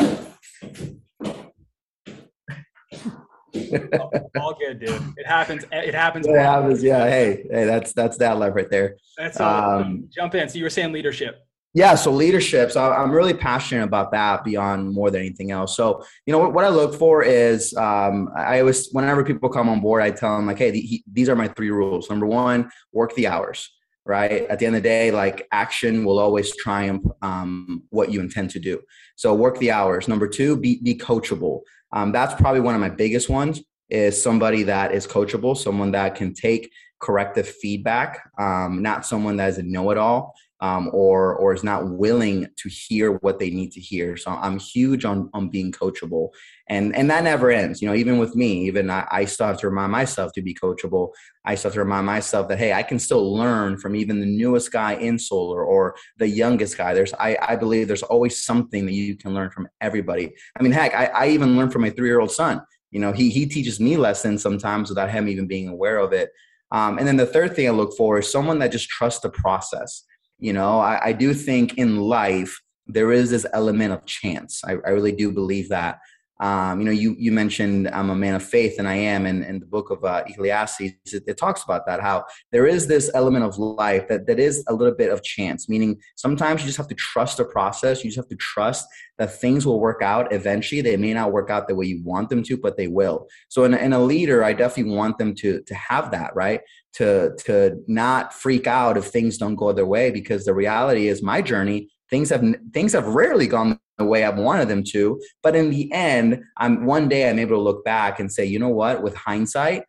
[4.35, 5.01] all, good, dude.
[5.17, 5.65] It happens.
[5.71, 6.27] It happens.
[6.27, 6.83] It happens.
[6.83, 7.07] Yeah.
[7.07, 8.97] Hey, hey, that's that's that love right there.
[9.17, 9.81] That's all.
[9.81, 10.47] Um, jump in.
[10.47, 11.43] So you were saying leadership.
[11.73, 12.71] Yeah, so leadership.
[12.71, 15.75] So I'm really passionate about that beyond more than anything else.
[15.75, 19.69] So you know what, what I look for is um, I always whenever people come
[19.69, 22.11] on board, I tell them like, hey, the, these are my three rules.
[22.11, 23.71] Number one, work the hours.
[24.11, 28.19] Right at the end of the day, like action will always triumph um, what you
[28.19, 28.75] intend to do.
[29.15, 30.07] So work the hours.
[30.07, 31.61] Number two, be be coachable.
[31.95, 33.55] Um, that's probably one of my biggest ones.
[33.89, 36.63] Is somebody that is coachable, someone that can take
[36.99, 42.47] corrective feedback, um, not someone that is a know-it-all um, or or is not willing
[42.55, 44.15] to hear what they need to hear.
[44.15, 46.29] So I'm huge on on being coachable,
[46.69, 47.81] and and that never ends.
[47.81, 50.53] You know, even with me, even I, I still have to remind myself to be
[50.53, 51.09] coachable.
[51.45, 54.27] I still have to remind myself that hey, I can still learn from even the
[54.27, 56.93] newest guy in solar or the youngest guy.
[56.93, 60.31] There's I I believe there's always something that you can learn from everybody.
[60.57, 62.61] I mean, heck, I, I even learn from my three year old son.
[62.91, 66.29] You know, he he teaches me lessons sometimes without him even being aware of it.
[66.71, 69.29] Um, and then the third thing I look for is someone that just trusts the
[69.29, 70.05] process
[70.41, 74.61] you know, I, I do think in life there is this element of chance.
[74.65, 75.99] I, I really do believe that.
[76.41, 79.27] Um, you know, you you mentioned I'm a man of faith, and I am.
[79.27, 80.81] And in the book of uh, Ecclesiastes,
[81.13, 84.63] it, it, talks about that how there is this element of life that that is
[84.67, 85.69] a little bit of chance.
[85.69, 88.03] Meaning, sometimes you just have to trust the process.
[88.03, 88.87] You just have to trust
[89.19, 90.81] that things will work out eventually.
[90.81, 93.27] They may not work out the way you want them to, but they will.
[93.49, 96.61] So, in, in a leader, I definitely want them to to have that right
[96.93, 101.23] to to not freak out if things don't go their way because the reality is
[101.23, 105.55] my journey things have things have rarely gone the way I've wanted them to but
[105.55, 108.69] in the end I'm one day I'm able to look back and say you know
[108.69, 109.83] what with hindsight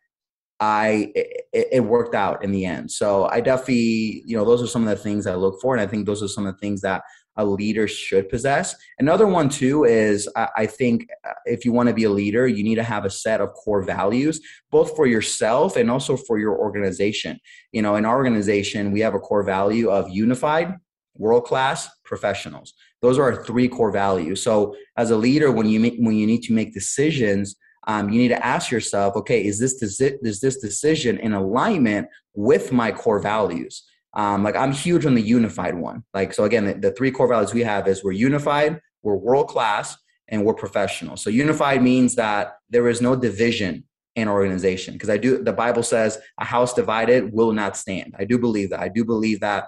[0.59, 2.89] I it, it, worked out in the end.
[2.89, 5.81] So I definitely, you know, those are some of the things I look for, and
[5.81, 7.01] I think those are some of the things that
[7.35, 8.75] a leader should possess.
[8.99, 12.63] Another one too is I think uh, if you want to be a leader, you
[12.63, 14.39] need to have a set of core values,
[14.71, 17.39] both for yourself and also for your organization.
[17.71, 20.75] You know, in our organization, we have a core value of unified,
[21.15, 22.73] world class professionals.
[23.01, 24.41] Those are our three core values.
[24.41, 28.19] So as a leader, when you make, when you need to make decisions, um, you
[28.19, 33.19] need to ask yourself, okay, is this is this decision in alignment with my core
[33.19, 33.83] values?
[34.15, 36.03] Um, like I'm huge on the unified one.
[36.13, 39.47] Like so again, the, the three core values we have is we're unified, we're world
[39.47, 39.97] class,
[40.27, 41.17] and we're professional.
[41.17, 45.43] So unified means that there is no division in organization because I do.
[45.43, 48.15] The Bible says a house divided will not stand.
[48.17, 48.79] I do believe that.
[48.79, 49.67] I do believe that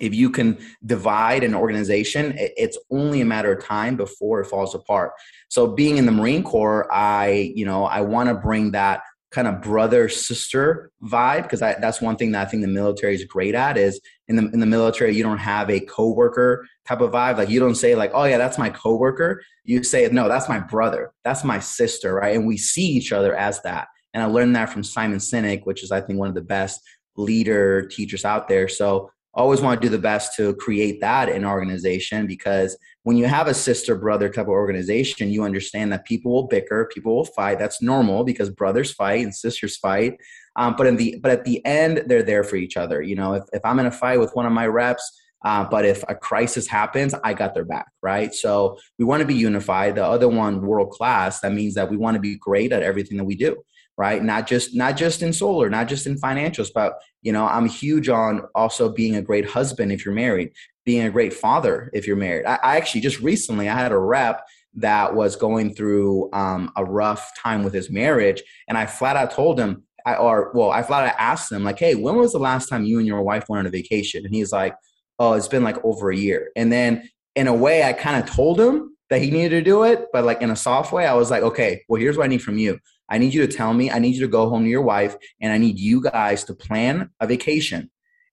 [0.00, 4.74] if you can divide an organization, it's only a matter of time before it falls
[4.74, 5.12] apart.
[5.48, 9.00] So being in the Marine Corps, I, you know, I want to bring that
[9.36, 13.22] kind of brother sister vibe because that's one thing that I think the military is
[13.26, 17.12] great at is in the in the military you don't have a coworker type of
[17.12, 17.36] vibe.
[17.36, 19.42] Like you don't say like oh yeah that's my coworker.
[19.64, 21.12] You say no that's my brother.
[21.22, 22.34] That's my sister right?
[22.34, 23.88] And we see each other as that.
[24.14, 26.80] And I learned that from Simon Sinek which is I think one of the best
[27.18, 28.68] leader teachers out there.
[28.68, 33.26] So always want to do the best to create that in organization because when you
[33.26, 37.24] have a sister brother type of organization you understand that people will bicker people will
[37.24, 37.58] fight.
[37.58, 40.14] That's normal because brothers fight and sisters fight.
[40.56, 43.34] Um, but in the but at the end they're there for each other you know?
[43.34, 46.14] If, if i'm in a fight with one of my reps uh, but if a
[46.14, 48.32] crisis happens i got their back right?
[48.32, 49.96] So we want to be unified.
[49.96, 53.16] The other one world class that means that we want to be great at everything
[53.18, 53.56] that we do
[53.98, 54.22] right?
[54.22, 58.08] Not just not just in solar not just in financials but you know i'm huge
[58.08, 60.52] on also being a great husband if you're married
[60.84, 62.46] being a great father if you're married.
[62.46, 66.84] I, I actually just recently i had a rep that was going through um, a
[66.84, 70.82] rough time with his marriage and i flat out told him I, or well i
[70.82, 73.48] flat out asked him like hey when was the last time you and your wife
[73.48, 74.24] went on a vacation?
[74.24, 74.74] And he's like
[75.18, 76.50] oh it's been like over a year.
[76.56, 79.84] And then in a way i kind of told him that he needed to do
[79.84, 82.28] it but like in a soft way i was like okay well here's what i
[82.28, 82.78] need from you
[83.08, 85.16] I need you to tell me, I need you to go home to your wife,
[85.40, 87.90] and I need you guys to plan a vacation.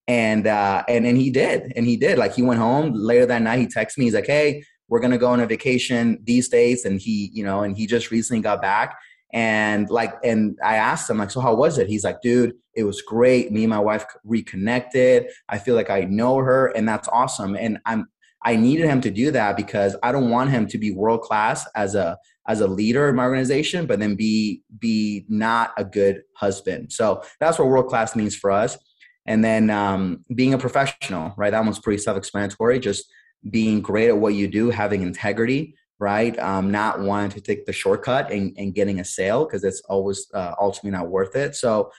[0.07, 2.17] And uh, and and he did, and he did.
[2.17, 3.59] Like he went home later that night.
[3.59, 4.05] He texted me.
[4.05, 7.61] He's like, "Hey, we're gonna go on a vacation these days." And he, you know,
[7.63, 8.97] and he just recently got back.
[9.31, 12.83] And like, and I asked him like, "So how was it?" He's like, "Dude, it
[12.83, 13.53] was great.
[13.53, 15.27] Me and my wife reconnected.
[15.47, 18.07] I feel like I know her, and that's awesome." And I'm
[18.43, 21.65] I needed him to do that because I don't want him to be world class
[21.75, 26.23] as a as a leader in my organization, but then be be not a good
[26.35, 26.91] husband.
[26.91, 28.77] So that's what world class means for us.
[29.25, 31.51] And then um, being a professional, right?
[31.51, 32.79] That one's pretty self explanatory.
[32.79, 33.11] Just
[33.49, 36.37] being great at what you do, having integrity, right?
[36.39, 40.27] Um, not wanting to take the shortcut and, and getting a sale because it's always
[40.33, 41.55] uh, ultimately not worth it.
[41.55, 41.91] So,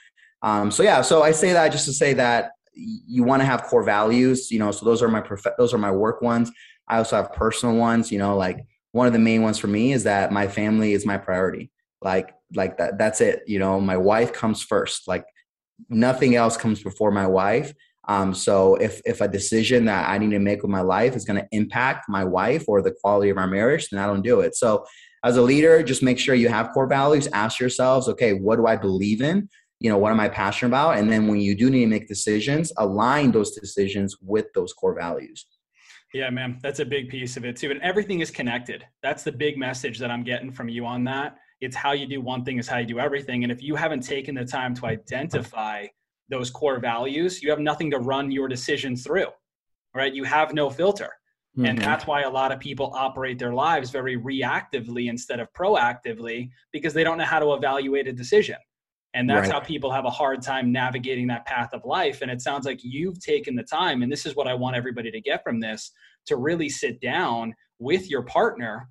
[0.43, 1.01] um, so yeah.
[1.01, 4.51] So I say that just to say that you want to have core values.
[4.51, 6.51] You know, so those are my prof- those are my work ones.
[6.87, 8.11] I also have personal ones.
[8.11, 8.59] You know, like
[8.95, 11.69] one of the main ones for me is that my family is my priority.
[12.01, 12.97] Like like that.
[12.97, 13.43] That's it.
[13.45, 15.05] You know, my wife comes first.
[15.05, 15.25] Like
[15.89, 17.73] nothing else comes before my wife.
[18.07, 21.25] Um, so if if a decision that I need to make with my life is
[21.25, 24.39] going to impact my wife or the quality of our marriage, then I don't do
[24.39, 24.55] it.
[24.55, 24.85] So
[25.25, 27.27] as a leader, just make sure you have core values.
[27.33, 29.49] Ask yourselves, okay, what do I believe in?
[29.81, 30.99] You know, what am I passionate about?
[30.99, 34.95] And then when you do need to make decisions, align those decisions with those core
[34.97, 35.45] values.
[36.15, 37.71] Yeah, man, that's a big piece of it too.
[37.71, 38.85] And everything is connected.
[39.03, 41.35] That's the big message that I'm getting from you on that.
[41.59, 43.43] It's how you do one thing is how you do everything.
[43.43, 45.87] And if you haven't taken the time to identify
[46.29, 49.27] those core values, you have nothing to run your decisions through,
[49.93, 50.13] right?
[50.13, 51.09] You have no filter.
[51.57, 51.65] Mm-hmm.
[51.65, 56.49] And that's why a lot of people operate their lives very reactively instead of proactively
[56.71, 58.55] because they don't know how to evaluate a decision.
[59.15, 59.53] And that's right.
[59.53, 62.21] how people have a hard time navigating that path of life.
[62.21, 65.09] And it sounds like you've taken the time, and this is what I want everybody
[65.09, 65.91] to get from this
[66.27, 68.89] to really sit down with your partner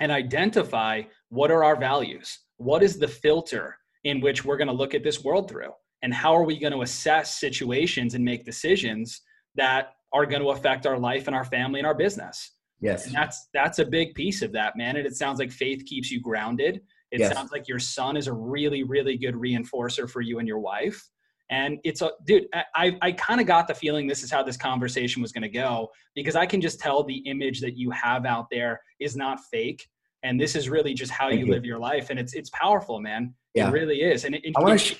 [0.00, 2.40] and identify what are our values?
[2.56, 5.70] What is the filter in which we're going to look at this world through?
[6.04, 9.22] and how are we going to assess situations and make decisions
[9.54, 13.14] that are going to affect our life and our family and our business yes and
[13.14, 16.20] that's that's a big piece of that man and it sounds like faith keeps you
[16.20, 16.82] grounded
[17.14, 17.32] it yes.
[17.32, 21.08] sounds like your son is a really really good reinforcer for you and your wife
[21.50, 24.56] and it's a dude i i kind of got the feeling this is how this
[24.56, 28.26] conversation was going to go because i can just tell the image that you have
[28.26, 29.88] out there is not fake
[30.22, 33.00] and this is really just how you, you, live your life and it's it's powerful
[33.00, 33.68] man yeah.
[33.68, 34.96] it really is and it, I want to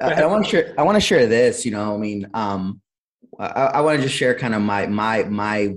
[0.00, 0.74] I, I want to share.
[0.78, 1.64] I want to share this.
[1.64, 2.80] You know, I mean, um,
[3.38, 5.74] I, I want to just share kind of my my my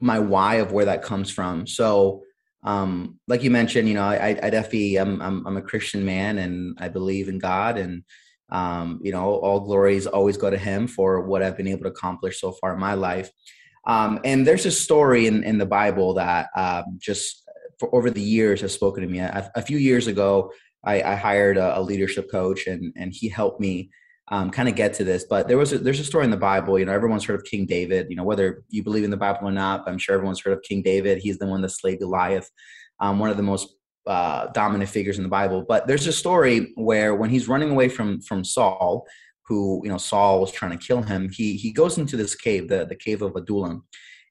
[0.00, 1.66] my why of where that comes from.
[1.66, 2.22] So,
[2.68, 6.36] um, like you mentioned, you know, I, I definitely I'm, I'm I'm a Christian man,
[6.36, 8.04] and I believe in God, and
[8.50, 11.88] um, you know, all glories always go to Him for what I've been able to
[11.88, 13.30] accomplish so far in my life.
[13.86, 18.20] Um, and there's a story in in the Bible that um, just for over the
[18.20, 19.20] years has spoken to me.
[19.20, 20.52] A, a few years ago,
[20.84, 23.88] I, I hired a, a, leadership coach and and he helped me
[24.30, 25.24] um, kind of get to this.
[25.24, 26.78] But there was a, there's a story in the Bible.
[26.78, 28.06] You know, everyone's heard of King David.
[28.10, 30.62] You know, whether you believe in the Bible or not, I'm sure everyone's heard of
[30.62, 31.18] King David.
[31.18, 32.50] He's the one that slayed Goliath,
[33.00, 33.74] um, one of the most
[34.06, 35.64] uh, dominant figures in the Bible.
[35.66, 39.06] But there's a story where when he's running away from from Saul,
[39.46, 42.68] who you know Saul was trying to kill him, he he goes into this cave,
[42.68, 43.84] the the cave of Adullam.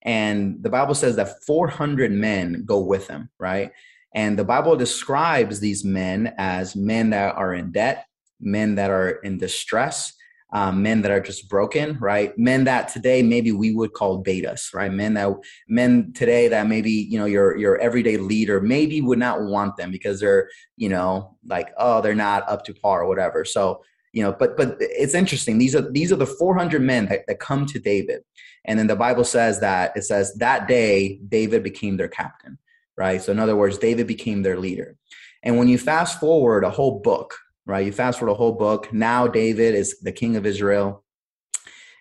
[0.04, 3.72] And the Bible says that 400 men go with him, right?
[4.16, 8.07] And the Bible describes these men as men that are in debt,
[8.40, 10.14] men that are in distress,
[10.54, 12.38] um, men that are just broken, right?
[12.38, 14.92] Men that today maybe we would call betas, right?
[14.92, 15.34] Men that
[15.68, 19.92] men today that maybe you know your your everyday leader maybe would not want them
[19.92, 23.44] because they're you know like oh they're not up to par or whatever.
[23.44, 25.58] So you know, but but it's interesting.
[25.58, 28.24] These are these are the 400 men that, that come to David,
[28.66, 32.58] and then the Bible says that it says that day David became their captain
[32.98, 33.22] right?
[33.22, 34.98] So, in other words, David became their leader.
[35.44, 37.34] And when you fast forward a whole book,
[37.68, 37.86] right?
[37.86, 38.92] You fast forward a whole book.
[38.94, 41.04] Now, David is the king of Israel.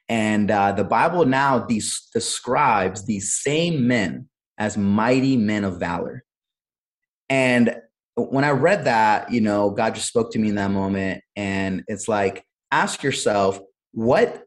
[0.08, 1.80] And uh, the Bible now des-
[2.14, 6.24] describes these same men as mighty men of valor.
[7.28, 7.76] And
[8.14, 11.22] when I read that, you know, God just spoke to me in that moment.
[11.34, 13.58] And it's like, ask yourself,
[13.92, 14.44] what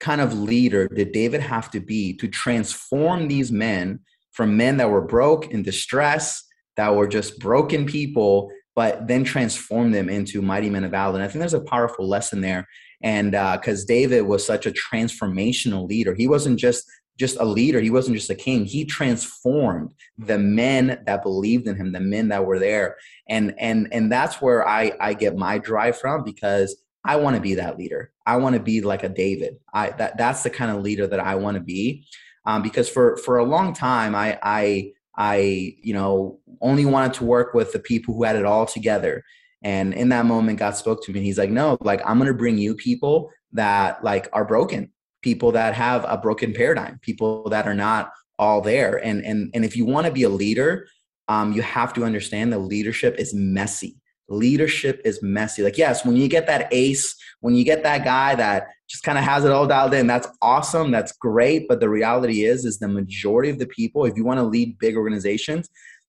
[0.00, 4.00] kind of leader did David have to be to transform these men
[4.32, 6.42] from men that were broke in distress,
[6.76, 11.14] that were just broken people, but then transform them into mighty men of valor.
[11.14, 12.66] And I think there's a powerful lesson there.
[13.02, 16.84] And because uh, David was such a transformational leader, he wasn't just
[17.18, 17.80] just a leader.
[17.80, 18.64] He wasn't just a king.
[18.64, 22.96] He transformed the men that believed in him, the men that were there.
[23.28, 27.42] And and and that's where I I get my drive from because I want to
[27.42, 28.12] be that leader.
[28.26, 29.56] I want to be like a David.
[29.74, 32.06] I that that's the kind of leader that I want to be
[32.46, 37.24] um, because for for a long time I I I you know only wanted to
[37.24, 39.24] work with the people who had it all together.
[39.64, 41.20] And in that moment, God spoke to me.
[41.20, 44.90] And he's like, "No, like I'm going to bring you people that like are broken,
[45.22, 48.96] people that have a broken paradigm, people that are not all there.
[49.04, 50.86] And and and if you want to be a leader,
[51.28, 55.62] um, you have to understand that leadership is messy leadership is messy.
[55.62, 59.18] Like, yes, when you get that ace, when you get that guy that just kind
[59.18, 60.90] of has it all dialed in, that's awesome.
[60.90, 61.68] That's great.
[61.68, 64.78] But the reality is, is the majority of the people, if you want to lead
[64.78, 65.68] big organizations,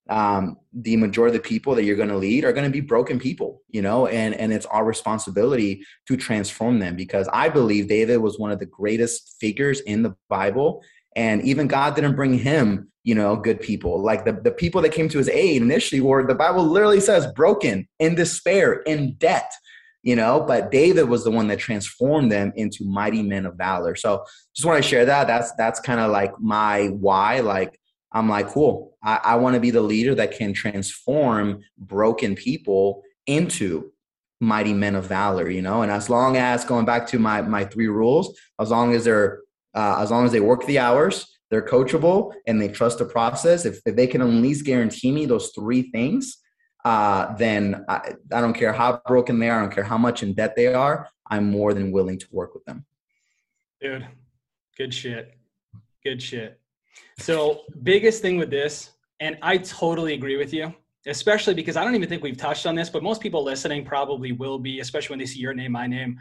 [0.09, 2.81] um, the majority of the people that you're going to lead are going to be
[2.81, 7.87] broken people, you know, and and it's our responsibility to transform them because I believe
[7.87, 10.83] David was one of the greatest figures in the Bible,
[11.15, 14.01] and even God didn't bring him, you know, good people.
[14.01, 17.27] Like the the people that came to his aid initially were the Bible literally says
[17.33, 19.51] broken, in despair, in debt,
[20.01, 20.41] you know.
[20.41, 23.95] But David was the one that transformed them into mighty men of valor.
[23.95, 24.23] So
[24.55, 25.27] just want to share that.
[25.27, 27.79] That's that's kind of like my why, like
[28.11, 28.95] I'm like, cool.
[29.03, 33.91] I, I want to be the leader that can transform broken people into
[34.39, 35.81] mighty men of valor, you know.
[35.81, 39.42] And as long as going back to my my three rules, as long as they're
[39.75, 43.65] uh, as long as they work the hours, they're coachable, and they trust the process.
[43.65, 46.37] If, if they can at least guarantee me those three things,
[46.83, 50.23] uh, then I, I don't care how broken they are, I don't care how much
[50.23, 51.07] in debt they are.
[51.29, 52.85] I'm more than willing to work with them.
[53.79, 54.07] Dude,
[54.77, 55.37] good shit.
[56.03, 56.59] Good shit.
[57.19, 60.73] So, biggest thing with this, and I totally agree with you,
[61.07, 64.31] especially because I don't even think we've touched on this, but most people listening probably
[64.31, 66.19] will be, especially when they see your name, my name,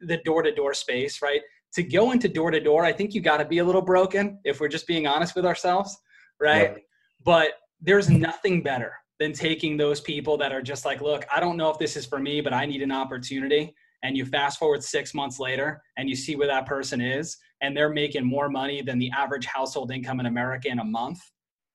[0.00, 1.40] the door to door space, right?
[1.74, 4.38] To go into door to door, I think you got to be a little broken
[4.44, 5.96] if we're just being honest with ourselves,
[6.40, 6.76] right?
[7.24, 11.56] But there's nothing better than taking those people that are just like, look, I don't
[11.56, 13.74] know if this is for me, but I need an opportunity.
[14.02, 17.76] And you fast forward six months later and you see where that person is and
[17.76, 21.20] they're making more money than the average household income in America in a month,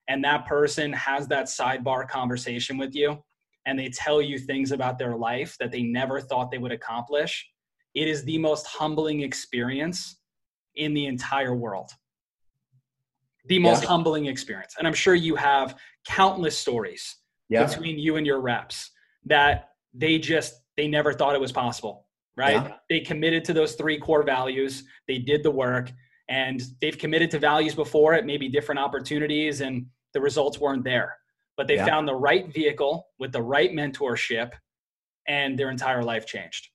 [0.10, 3.18] and that person has that sidebar conversation with you
[3.66, 7.48] and they tell you things about their life that they never thought they would accomplish,
[7.98, 10.18] it is the most humbling experience
[10.76, 11.92] in the entire world.
[13.46, 13.90] The most yeah.
[13.90, 14.76] humbling experience.
[14.78, 17.16] And I'm sure you have countless stories
[17.50, 17.66] yeah.
[17.66, 18.92] between you and your reps
[19.26, 22.64] that they just they never thought it was possible right?
[22.64, 22.74] Yeah.
[22.90, 24.84] They committed to those three core values.
[25.08, 25.92] They did the work
[26.30, 31.18] and they've committed to values before it, maybe different opportunities, and the results weren't there.
[31.56, 34.52] But they found the right vehicle with the right mentorship,
[35.28, 36.68] and their entire life changed.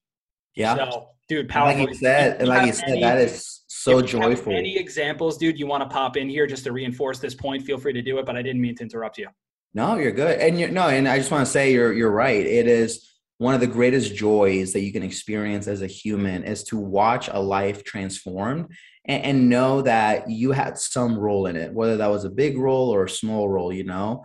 [0.55, 0.77] Yeah.
[0.77, 1.81] So, dude, powerful.
[1.81, 4.53] like you said, and like you said, any, that is so joyful.
[4.53, 7.63] Any examples, dude, you want to pop in here just to reinforce this point?
[7.63, 9.29] Feel free to do it, but I didn't mean to interrupt you.
[9.75, 12.45] No, you're good, and you no, and I just want to say you're you're right.
[12.45, 16.63] It is one of the greatest joys that you can experience as a human is
[16.63, 18.69] to watch a life transformed
[19.05, 22.57] and, and, know that you had some role in it, whether that was a big
[22.57, 24.25] role or a small role, you know.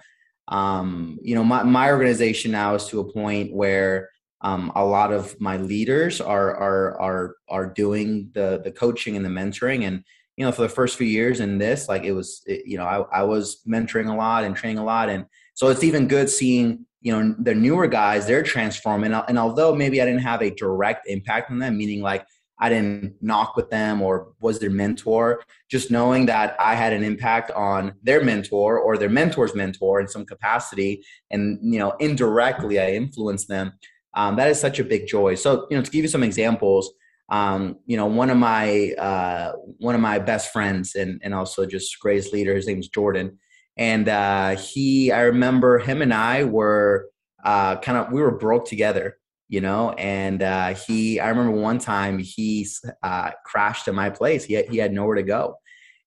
[0.50, 4.10] Um, you know, my, my organization now is to a point where
[4.42, 9.26] um, a lot of my leaders are are are are doing the the coaching and
[9.26, 10.04] the mentoring and
[10.36, 12.86] you know for the first few years in this like it was it, you know
[12.86, 15.10] I, I was mentoring a lot and training a lot.
[15.10, 15.26] And
[15.56, 19.14] so it's even good seeing you know the newer guys they're transforming.
[19.14, 22.26] And although maybe i didn't have a direct impact on them meaning like
[22.60, 27.04] i didn't knock with them or was their mentor just knowing that i had an
[27.04, 32.80] impact on their mentor or their mentor's mentor in some capacity and you know indirectly
[32.80, 33.72] i influenced them
[34.18, 35.36] um, that is such a big joy.
[35.36, 36.92] So you know to give you some examples
[37.30, 41.66] um, you know one of my uh, one of my best friends and, and also
[41.66, 43.40] just greatest leader his name is jordan.
[43.78, 47.10] And uh, he i remember him and i were
[47.44, 49.18] uh, kind of we were broke together
[49.50, 52.68] you know and uh, he i remember one time he
[53.04, 54.44] uh, crashed at my place.
[54.44, 55.56] He had, he had nowhere to go.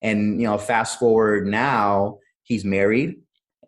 [0.02, 3.16] And you know fast forward now he's married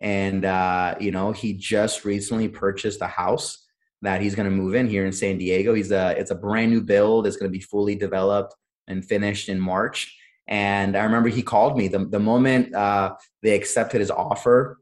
[0.01, 3.61] and uh, you know he just recently purchased a house
[4.03, 6.70] that he's going to move in here in san diego he's a it's a brand
[6.70, 8.55] new build it's going to be fully developed
[8.88, 10.16] and finished in march
[10.48, 14.78] and I remember he called me the, the moment uh, they accepted his offer.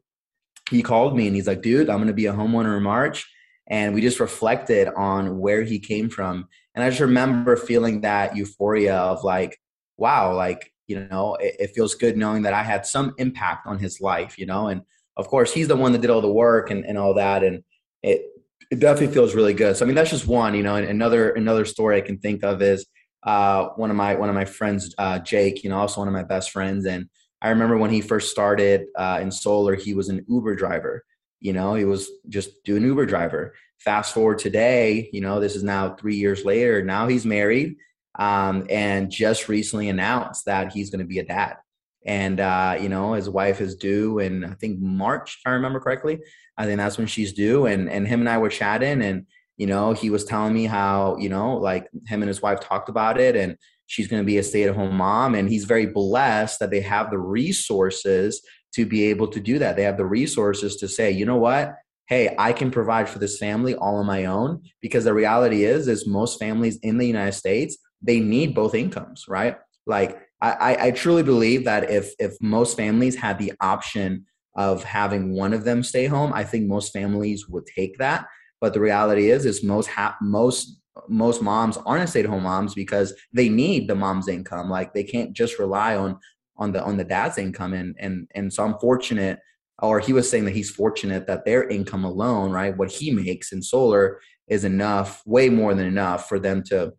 [0.71, 3.29] He called me and he's like, dude, I'm going to be a homeowner in March.
[3.69, 6.49] And we just reflected on where he came from.
[6.75, 9.61] And I just remember feeling that euphoria of like,
[9.97, 13.79] wow, like, you know, it, it feels good knowing that I had some impact on
[13.79, 14.69] his life, you know?
[14.69, 14.83] And
[15.17, 17.45] of course, he's the one that did all the work and, and all that.
[17.45, 17.63] And
[18.03, 18.23] it,
[18.71, 19.77] it definitely feels really good.
[19.77, 22.63] So, I mean, that's just one, you know, another, another story I can think of
[22.63, 22.87] is,
[23.23, 26.15] uh, one of my one of my friends, uh, Jake, you know, also one of
[26.15, 26.87] my best friends.
[26.87, 27.09] And
[27.43, 31.05] I remember when he first started uh, in solar, he was an Uber driver.
[31.41, 33.55] You know, he was just doing Uber driver.
[33.79, 36.83] Fast forward today, you know, this is now three years later.
[36.83, 37.77] Now he's married
[38.19, 41.57] um, and just recently announced that he's going to be a dad.
[42.05, 45.81] And uh, you know, his wife is due in I think March, if I remember
[45.81, 46.21] correctly.
[46.57, 47.67] I think that's when she's due.
[47.67, 49.27] And and him and I were chatting, and
[49.57, 52.89] you know he was telling me how you know like him and his wife talked
[52.89, 55.35] about it and she's going to be a stay-at-home mom.
[55.35, 58.41] And he's very blessed that they have the resources
[58.75, 59.75] to be able to do that.
[59.75, 61.75] They have the resources to say you know what?
[62.07, 64.63] Hey i can provide for this family all on my own.
[64.81, 69.27] Because the reality is is most families in the united states they need both incomes
[69.29, 69.57] right?
[69.87, 75.33] Like i i truly believe that if if most families had the option of having
[75.33, 78.27] one of them stay home, I think most families would take that.
[78.61, 80.77] But the reality is, is most ha- most
[81.09, 84.69] most moms aren't stay-at-home moms because they need the mom's income.
[84.69, 86.19] Like they can't just rely on
[86.57, 87.73] on the on the dad's income.
[87.73, 89.39] And and and so I'm fortunate,
[89.81, 93.53] or he was saying that he's fortunate that their income alone, right, what he makes
[93.53, 96.93] in solar is enough, way more than enough for them to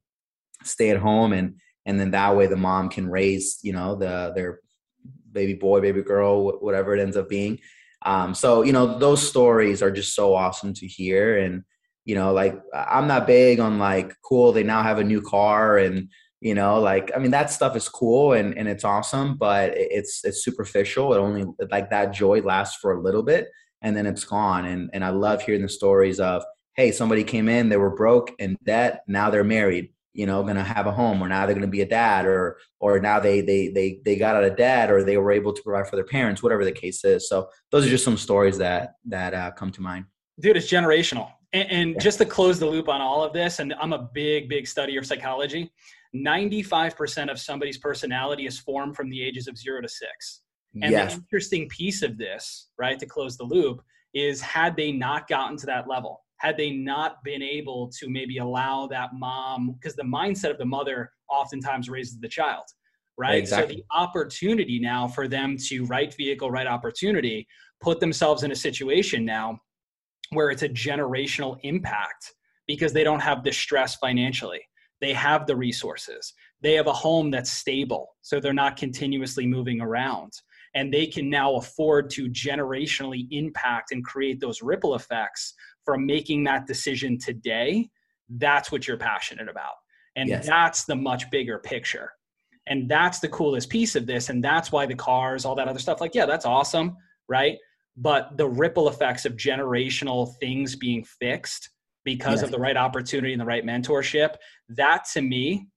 [0.64, 4.32] stay at home and and then that way the mom can raise you know the
[4.36, 4.60] their
[5.32, 7.60] baby boy baby girl whatever it ends up being.
[8.04, 11.38] Um, so you know those stories are just so awesome to hear.
[11.38, 11.64] And
[12.06, 15.78] you know like i'm not big on like cool they now have a new car
[15.78, 16.10] and
[16.40, 20.24] you know like i mean that stuff is cool and and it's awesome but it's
[20.24, 21.14] it's superficial.
[21.14, 23.50] It only like that joy lasts for a little bit
[23.82, 24.66] and then it's gone.
[24.66, 26.44] And and i love hearing the stories of
[26.76, 30.56] hey somebody came in they were broke and debt now they're married you know going
[30.56, 33.20] to have a home or now they're going to be a dad or or now
[33.20, 35.96] they they they they got out of debt or they were able to provide for
[35.96, 39.52] their parents whatever the case is so those are just some stories that that uh,
[39.52, 40.06] come to mind
[40.40, 42.00] dude it's generational and, and yeah.
[42.00, 44.98] just to close the loop on all of this and i'm a big big study
[44.98, 45.72] of psychology
[46.14, 50.42] 95% of somebody's personality is formed from the ages of 0 to 6
[50.82, 51.14] and yes.
[51.14, 53.82] the interesting piece of this right to close the loop
[54.14, 58.40] is had they not gotten to that level had they not been able to maybe
[58.40, 62.64] allow that mom because the mindset of the mother oftentimes raises the child
[63.18, 63.36] right?
[63.36, 63.76] Exactly.
[63.76, 67.48] so the opportunity now for them to right vehicle right opportunity
[67.80, 69.60] put themselves in a situation now
[70.32, 72.34] where it's a generational impact
[72.68, 74.62] because they don't have the stress financially.
[75.02, 76.34] They have the resources.
[76.62, 80.32] They have a home that's stable so they're not continuously moving around.
[80.74, 85.54] And they can now afford to generationally impact and create those ripple effects
[85.86, 87.90] from making that decision today,
[88.30, 89.74] that's what you're passionate about.
[90.16, 90.46] And yes.
[90.46, 92.12] that's the much bigger picture.
[92.68, 94.30] And that's the coolest piece of this.
[94.30, 96.96] And that's why the cars, all that other stuff, like, yeah, that's awesome,
[97.28, 97.58] right?
[97.98, 101.70] But the ripple effects of generational things being fixed
[102.04, 102.44] because yes.
[102.44, 104.36] of the right opportunity and the right mentorship,
[104.70, 105.68] that to me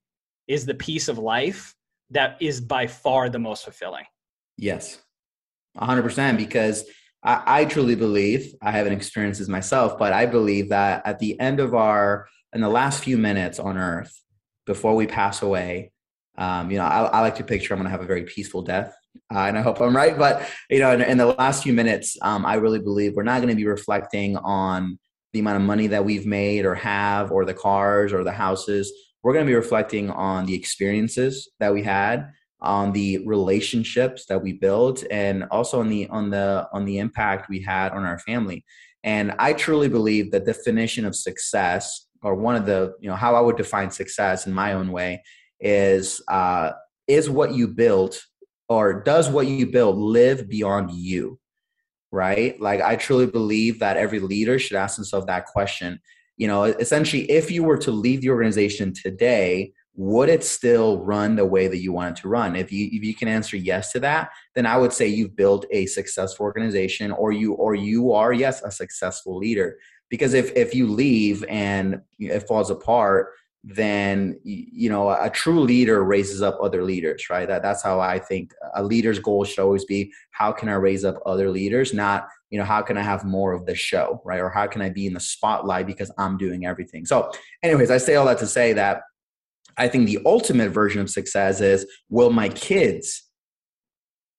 [0.46, 1.74] is the piece of life
[2.10, 4.04] that is by far the most fulfilling.
[4.56, 4.98] Yes,
[5.78, 6.36] 100%.
[6.36, 6.84] Because
[7.24, 11.38] I, I truly believe, I haven't experienced this myself, but I believe that at the
[11.40, 14.12] end of our, in the last few minutes on earth,
[14.66, 15.92] before we pass away,
[16.36, 18.62] um, you know, I, I, like to picture I'm going to have a very peaceful
[18.62, 18.94] death,
[19.32, 20.18] uh, and I hope I'm right.
[20.18, 23.40] But you know, in, in the last few minutes, um, I really believe we're not
[23.40, 24.98] going to be reflecting on
[25.32, 28.92] the amount of money that we've made or have, or the cars or the houses.
[29.22, 32.30] We're going to be reflecting on the experiences that we had,
[32.60, 37.48] on the relationships that we built and also on the on the on the impact
[37.48, 38.64] we had on our family.
[39.02, 43.34] And i truly believe the definition of success or one of the you know how
[43.34, 45.22] i would define success in my own way
[45.60, 46.72] is uh
[47.06, 48.24] is what you built
[48.68, 51.38] or does what you build live beyond you
[52.10, 52.60] right?
[52.60, 56.00] Like i truly believe that every leader should ask themselves that question.
[56.36, 61.36] You know essentially if you were to leave the organization today would it still run
[61.36, 62.56] the way that you want it to run?
[62.56, 65.66] If you if you can answer yes to that then i would say you've built
[65.70, 69.78] a successful organization or you or you are yes a successful leader.
[70.10, 73.32] Because if if you leave and it falls apart
[73.66, 77.48] then you know a true leader raises up other leaders right?
[77.48, 81.04] That that's how i think a leader's goal should always be how can i raise
[81.04, 81.94] up other leaders?
[81.94, 84.40] Not you know how can i have more of the show right?
[84.40, 87.06] Or how can i be in the spotlight because i'm doing everything?
[87.06, 87.32] So
[87.62, 89.02] anyways i say all that to say that
[89.76, 93.28] I think the ultimate version of success is will my kids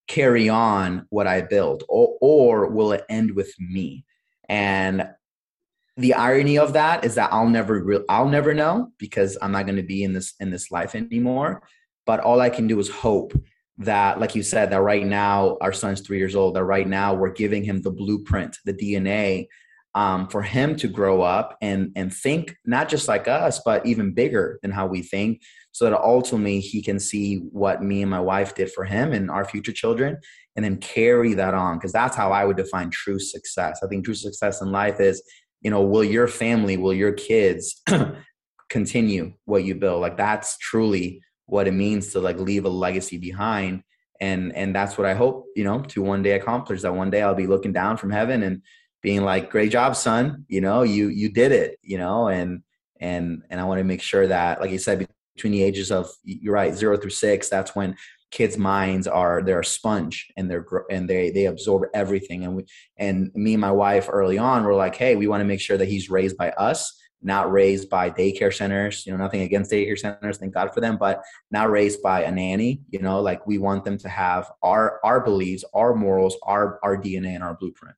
[0.08, 4.06] carry on what I build or, or will it end with me?
[4.48, 5.10] And
[5.98, 9.66] the irony of that is that I'll never re- I'll never know because I'm not
[9.66, 11.64] going to be in this in this life anymore.
[12.06, 13.34] But all I can do is hope
[13.78, 16.56] that, like you said, that right now our son's three years old.
[16.56, 19.48] That right now we're giving him the blueprint, the DNA
[19.96, 24.14] um, for him to grow up and and think not just like us, but even
[24.14, 25.42] bigger than how we think,
[25.72, 29.32] so that ultimately he can see what me and my wife did for him and
[29.32, 30.18] our future children,
[30.56, 31.78] and then carry that on.
[31.78, 33.80] Because that's how I would define true success.
[33.84, 35.24] I think true success in life is,
[35.62, 37.82] you know, will your family, will your kids
[38.70, 40.02] continue what you build?
[40.02, 43.82] Like that's truly what it means to like leave a legacy behind
[44.22, 47.22] and and that's what i hope you know to one day accomplish that one day
[47.22, 48.62] i'll be looking down from heaven and
[49.06, 50.46] being like, great job, son.
[50.48, 52.64] You know, you, you did it, you know, and,
[53.00, 56.10] and, and I want to make sure that, like you said, between the ages of,
[56.24, 57.96] you're right, zero through six, that's when
[58.32, 62.46] kids' minds are, they're a sponge and they're, and they, they absorb everything.
[62.46, 62.66] And we,
[62.98, 65.78] and me and my wife early on were like, Hey, we want to make sure
[65.78, 69.06] that he's raised by us, not raised by daycare centers.
[69.06, 72.32] You know, nothing against daycare centers, thank God for them, but not raised by a
[72.32, 72.82] nanny.
[72.90, 76.98] You know, like we want them to have our our beliefs, our morals, our our
[76.98, 77.96] DNA, and our blueprint.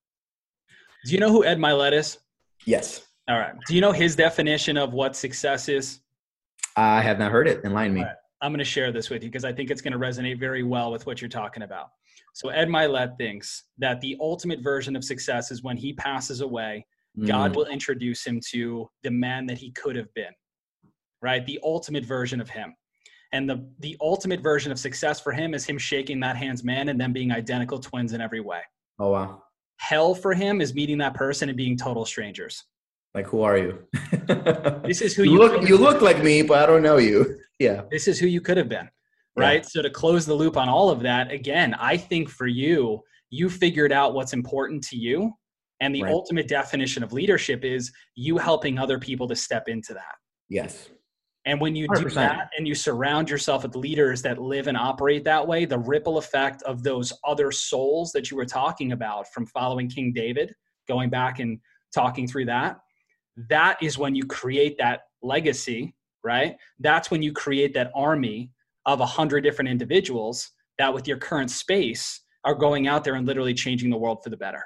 [1.05, 2.17] Do you know who Ed Mylett is?
[2.65, 3.05] Yes.
[3.29, 3.53] All right.
[3.67, 5.99] Do you know his definition of what success is?
[6.75, 7.63] I have not heard it.
[7.63, 8.03] Enlighten me.
[8.03, 8.15] Right.
[8.41, 10.63] I'm going to share this with you because I think it's going to resonate very
[10.63, 11.87] well with what you're talking about.
[12.33, 16.85] So Ed Mylett thinks that the ultimate version of success is when he passes away,
[17.17, 17.25] mm.
[17.25, 20.31] God will introduce him to the man that he could have been.
[21.21, 21.43] Right?
[21.45, 22.75] The ultimate version of him.
[23.33, 26.89] And the the ultimate version of success for him is him shaking that hand's man
[26.89, 28.61] and them being identical twins in every way.
[28.99, 29.43] Oh wow.
[29.77, 32.63] Hell for him is meeting that person and being total strangers.
[33.13, 33.87] Like who are you?
[34.85, 35.69] this is who you, you look.
[35.69, 37.39] You look like me, but I don't know you.
[37.59, 37.85] Yeah.
[37.89, 38.87] This is who you could have been
[39.37, 39.63] right?
[39.63, 39.69] Yeah.
[39.69, 43.49] So to close the loop on all of that, again, I think for you, you
[43.49, 45.31] figured out what's important to you.
[45.79, 46.11] And the right.
[46.11, 50.15] ultimate definition of leadership is you helping other people to step into that.
[50.49, 50.89] Yes.
[51.47, 51.99] And when you 100%.
[52.01, 55.79] do that and you surround yourself with leaders that live and operate that way, the
[55.79, 60.53] ripple effect of those other souls that you were talking about from following King David,
[60.89, 61.57] going back and
[61.95, 62.77] talking through that,
[63.49, 66.57] that is when you create that legacy, right?
[66.79, 68.51] That's when you create that army
[68.85, 73.25] of a hundred different individuals that with your current space are going out there and
[73.25, 74.65] literally changing the world for the better.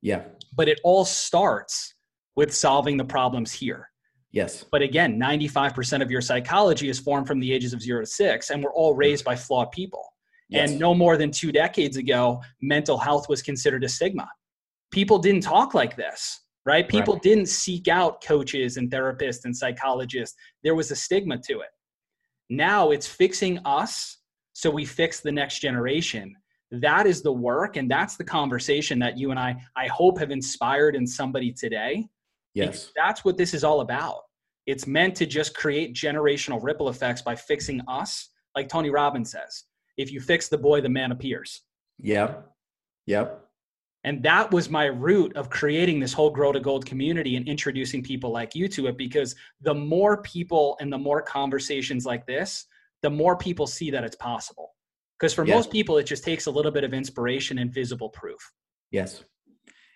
[0.00, 0.22] Yeah.
[0.56, 1.94] But it all starts
[2.34, 3.90] with solving the problems here.
[4.34, 4.64] Yes.
[4.72, 8.50] But again, 95% of your psychology is formed from the ages of zero to six,
[8.50, 10.04] and we're all raised by flawed people.
[10.48, 10.70] Yes.
[10.70, 14.28] And no more than two decades ago, mental health was considered a stigma.
[14.90, 16.88] People didn't talk like this, right?
[16.88, 17.22] People right.
[17.22, 20.36] didn't seek out coaches and therapists and psychologists.
[20.64, 21.70] There was a stigma to it.
[22.50, 24.18] Now it's fixing us
[24.52, 26.34] so we fix the next generation.
[26.72, 30.32] That is the work and that's the conversation that you and I I hope have
[30.32, 32.08] inspired in somebody today.
[32.54, 32.92] Yes.
[32.96, 34.22] That's what this is all about.
[34.66, 39.64] It's meant to just create generational ripple effects by fixing us, like Tony Robbins says.
[39.96, 41.62] If you fix the boy, the man appears.
[41.98, 42.36] Yeah.
[43.06, 43.40] Yep.
[44.04, 48.02] And that was my root of creating this whole Grow to Gold community and introducing
[48.02, 52.66] people like you to it because the more people and the more conversations like this,
[53.02, 54.74] the more people see that it's possible.
[55.18, 55.54] Because for yes.
[55.54, 58.52] most people, it just takes a little bit of inspiration and visible proof.
[58.90, 59.24] Yes.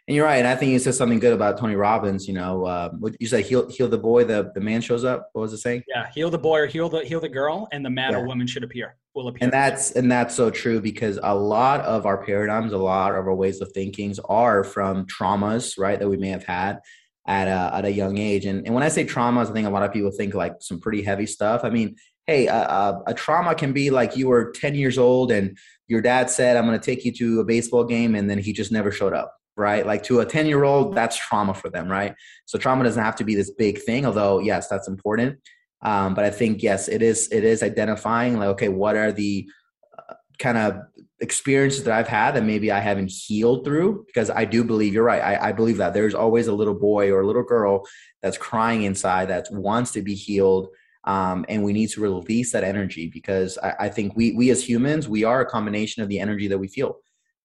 [0.08, 0.38] And you're right.
[0.38, 2.26] And I think you said something good about Tony Robbins.
[2.26, 2.90] You know, uh,
[3.20, 5.28] you said heal, heal the boy, the, the man shows up.
[5.34, 5.82] What was it saying?
[5.86, 8.18] Yeah, heal the boy or heal the heal the girl, and the man yeah.
[8.20, 8.96] or woman should appear.
[9.14, 9.44] Will appear.
[9.44, 13.26] And that's and that's so true because a lot of our paradigms, a lot of
[13.26, 16.80] our ways of thinkings are from traumas, right, that we may have had
[17.26, 18.46] at a, at a young age.
[18.46, 20.80] And, and when I say traumas, I think a lot of people think like some
[20.80, 21.64] pretty heavy stuff.
[21.64, 21.96] I mean,
[22.26, 26.00] hey, a, a, a trauma can be like you were 10 years old and your
[26.00, 28.72] dad said, I'm going to take you to a baseball game, and then he just
[28.72, 29.84] never showed up right?
[29.84, 32.14] Like to a 10 year old, that's trauma for them, right?
[32.46, 35.38] So trauma doesn't have to be this big thing, although yes, that's important.
[35.82, 37.28] Um, but I think yes, it is.
[37.30, 39.48] It is identifying like, okay, what are the
[39.96, 40.80] uh, kind of
[41.20, 44.04] experiences that I've had that maybe I haven't healed through?
[44.06, 45.22] Because I do believe you're right.
[45.22, 47.86] I, I believe that there's always a little boy or a little girl
[48.22, 50.68] that's crying inside that wants to be healed.
[51.04, 54.68] Um, and we need to release that energy because I, I think we we as
[54.68, 56.98] humans we are a combination of the energy that we feel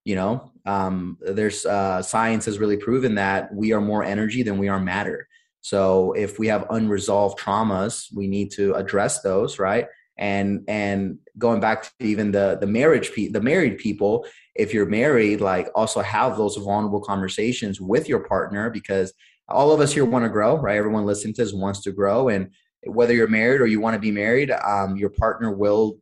[0.06, 4.58] you know um, there's uh, science has really proven that we are more energy than
[4.58, 5.28] we are matter.
[5.62, 9.88] So if we have unresolved traumas we need to address those right?
[10.18, 14.26] And and going back to even the the marriage pe- the married people
[14.56, 19.14] if you're married like also have those vulnerable conversations with your partner because
[19.50, 20.78] all of us here want to grow right?
[20.78, 22.52] Everyone listening to this wants to grow and
[22.86, 25.98] whether you're married or you want to be married um, your partner will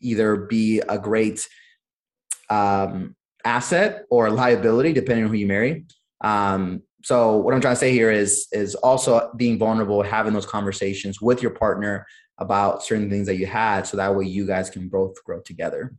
[0.00, 1.46] either be a great
[2.50, 3.14] um,
[3.44, 5.84] asset or liability, depending on who you marry.
[6.22, 10.46] Um, so what I'm trying to say here is is also being vulnerable, having those
[10.46, 12.06] conversations with your partner
[12.38, 15.94] about certain things that you had, so that way you guys can both grow together.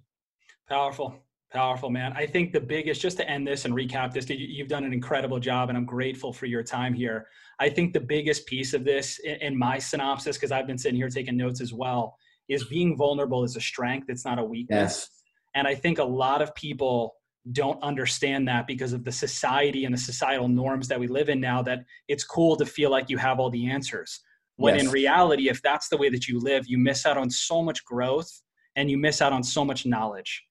[0.67, 1.15] Powerful.
[1.51, 2.11] Powerful, man.
[2.17, 5.39] I think the biggest, just to end this and recap this, you've done an incredible
[5.39, 7.27] job and I'm grateful for your time here.
[7.59, 11.07] I think the biggest piece of this in my synopsis, because I've been sitting here
[11.07, 12.17] taking notes as well,
[12.49, 14.09] is being vulnerable is a strength.
[14.09, 15.07] It's not a weakness.
[15.09, 15.09] Yes.
[15.53, 17.15] And I think a lot of people
[17.51, 21.39] don't understand that because of the society and the societal norms that we live in
[21.39, 24.21] now that it's cool to feel like you have all the answers.
[24.57, 24.85] When yes.
[24.85, 27.83] in reality if that's the way that you live you miss out on so much
[27.85, 28.29] growth
[28.75, 30.43] and you miss out on so much knowledge.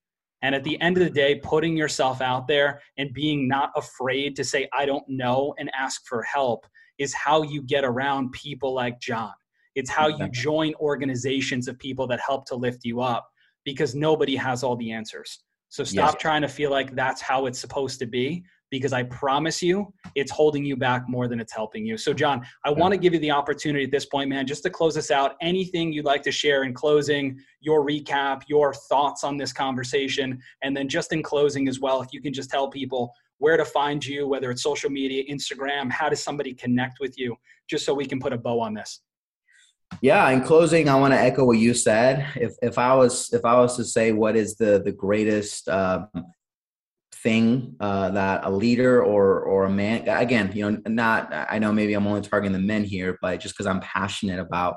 [0.42, 4.36] And at the end of the day putting yourself out there and being not afraid
[4.36, 6.66] to say i don't know and ask for help
[6.98, 9.32] is how you get around people like Jon.
[9.74, 13.28] It's how you join organizations of people that help to lift you up
[13.64, 15.42] because nobody has all the answers
[15.74, 16.22] so stop yes.
[16.22, 20.30] trying to feel like that's how it's supposed to be because I promise you it's
[20.30, 21.98] holding you back more than it's helping you.
[21.98, 24.70] So, Jon, I want to give you the opportunity at this point, man, just to
[24.70, 25.34] close us out.
[25.42, 30.76] Anything you'd like to share in closing, your recap, your thoughts on this conversation, and
[30.76, 34.06] then just in closing as well, if you can just tell people where to find
[34.06, 37.34] you, whether it's social media, Instagram, how does somebody connect with you,
[37.68, 39.00] just so we can put a bow on this.
[40.00, 42.26] Yeah, in closing, I want to echo what you said.
[42.36, 46.08] If if I was if I was to say what is the the greatest um,
[47.24, 51.72] thing uh, that a leader or or a man again you know not i know
[51.72, 54.76] maybe i'm only targeting the men here but just because i'm passionate about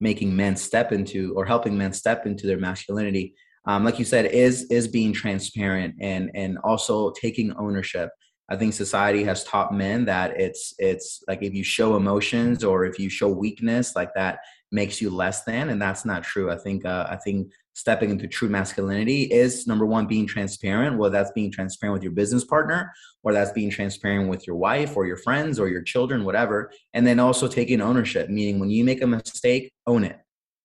[0.00, 3.34] making men step into or helping men step into their masculinity
[3.66, 8.10] um, like you said is is being transparent and and also taking ownership
[8.48, 12.84] i think society has taught men that it's it's like if you show emotions or
[12.84, 14.38] if you show weakness like that
[14.70, 16.50] makes you less than and that's not true.
[16.50, 21.12] I think uh, i think stepping into true masculinity is number one being transparent whether
[21.12, 22.92] that's being transparent with your business partner
[23.22, 27.06] or that's being transparent with your wife or your friends or your children whatever and
[27.06, 30.18] then also taking ownership meaning when you make a mistake own it.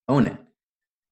[0.09, 0.37] Own it.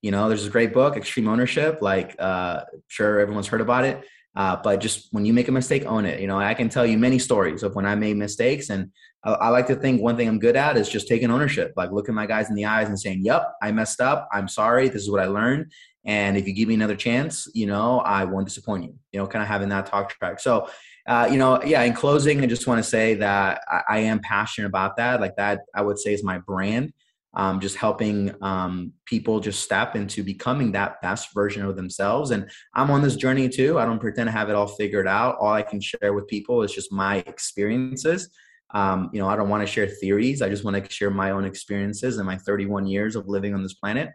[0.01, 4.03] You know there's a great book extreme ownership like uh sure everyone's heard about it
[4.33, 6.19] uh, but just when you make a mistake own it.
[6.19, 8.91] You know i can tell you many stories of when i made mistakes and
[9.23, 11.91] I, I like to think one thing i'm good at is just taking ownership like
[11.91, 15.01] looking my guys in the eyes and saying yep i messed up i'm sorry this
[15.01, 15.71] is what i learned
[16.05, 19.27] and if you give me another chance, you know, I won't disappoint you, you know,
[19.27, 20.39] kind of having that talk track.
[20.39, 20.67] So,
[21.07, 24.19] uh, you know, yeah, in closing, I just want to say that I, I, am
[24.19, 25.19] passionate about that.
[25.19, 26.93] Like that, I would say is my brand.
[27.33, 32.31] Um, just helping um, people just step into becoming that best version of themselves.
[32.31, 33.79] And I'm on this journey too.
[33.79, 35.37] I don't pretend to have it all figured out.
[35.39, 38.29] All I can share with people is just my experiences.
[38.73, 40.41] Um, you know, I don't want to share theories.
[40.41, 43.63] I just want to share my own experiences and my 31 years of living on
[43.63, 44.09] this planet.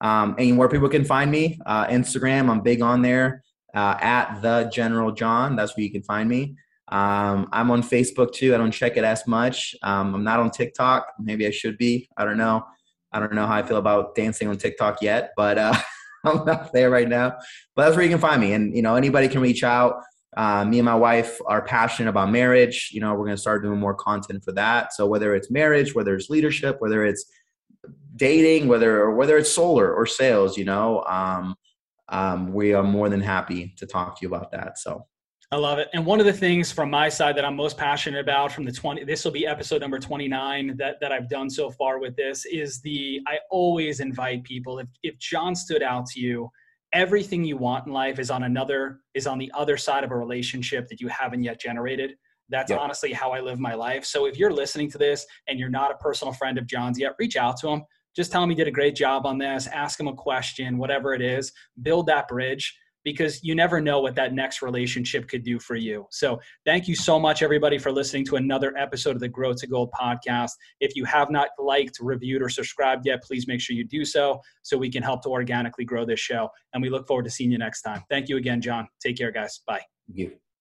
[0.00, 3.42] Um, and where people can find me, uh, Instagram, I'm big on there
[3.74, 5.56] uh, at the General Jon.
[5.56, 6.56] That's where you can find me.
[6.90, 8.54] Um, I'm on Facebook too.
[8.54, 9.74] I don't check it as much.
[9.82, 11.06] Um, I'm not on TikTok.
[11.18, 12.08] Maybe I should be.
[12.16, 12.64] I don't know.
[13.12, 15.74] I don't know how I feel about dancing on TikTok yet, but uh,
[16.24, 17.36] I'm not there right now.
[17.74, 18.52] But that's where you can find me.
[18.52, 20.02] And you know, anybody can reach out.
[20.38, 22.90] Uh, me and my wife are passionate about marriage.
[22.92, 24.92] You know, we're going to start doing more content for that.
[24.92, 27.24] So whether it's marriage, whether it's leadership, whether it's
[28.14, 31.56] dating, whether or whether it's solar or sales, you know, um,
[32.10, 34.78] um, we are more than happy to talk to you about that.
[34.78, 35.04] So.
[35.50, 35.88] I love it.
[35.92, 38.70] And one of the things from my side that I'm most passionate about from the
[38.70, 42.44] 20, this will be episode number 29 that, that I've done so far with this
[42.44, 46.50] is the, I always invite people, if, if Jon stood out to you,
[46.92, 50.16] everything you want in life is on another, is on the other side of a
[50.16, 52.14] relationship that you haven't yet generated.
[52.48, 52.80] That's yep.
[52.80, 54.04] honestly how I live my life.
[54.04, 57.14] So if you're listening to this and you're not a personal friend of Jon's yet,
[57.18, 57.84] reach out to him
[58.18, 61.14] just tell him he did a great job on this, ask him a question, whatever
[61.14, 62.76] it is, build that bridge
[63.12, 66.06] because you never know what that next relationship could do for you.
[66.10, 69.66] So, thank you so much, everybody, for listening to another episode of the Grow to
[69.66, 70.52] Gold podcast.
[70.80, 74.40] If you have not liked, reviewed, or subscribed yet, please make sure you do so
[74.62, 76.48] so we can help to organically grow this show.
[76.72, 78.02] And we look forward to seeing you next time.
[78.10, 78.88] Thank you again, Jon.
[79.00, 79.60] Take care, guys.
[79.66, 79.82] Bye.
[80.06, 80.47] Thank you.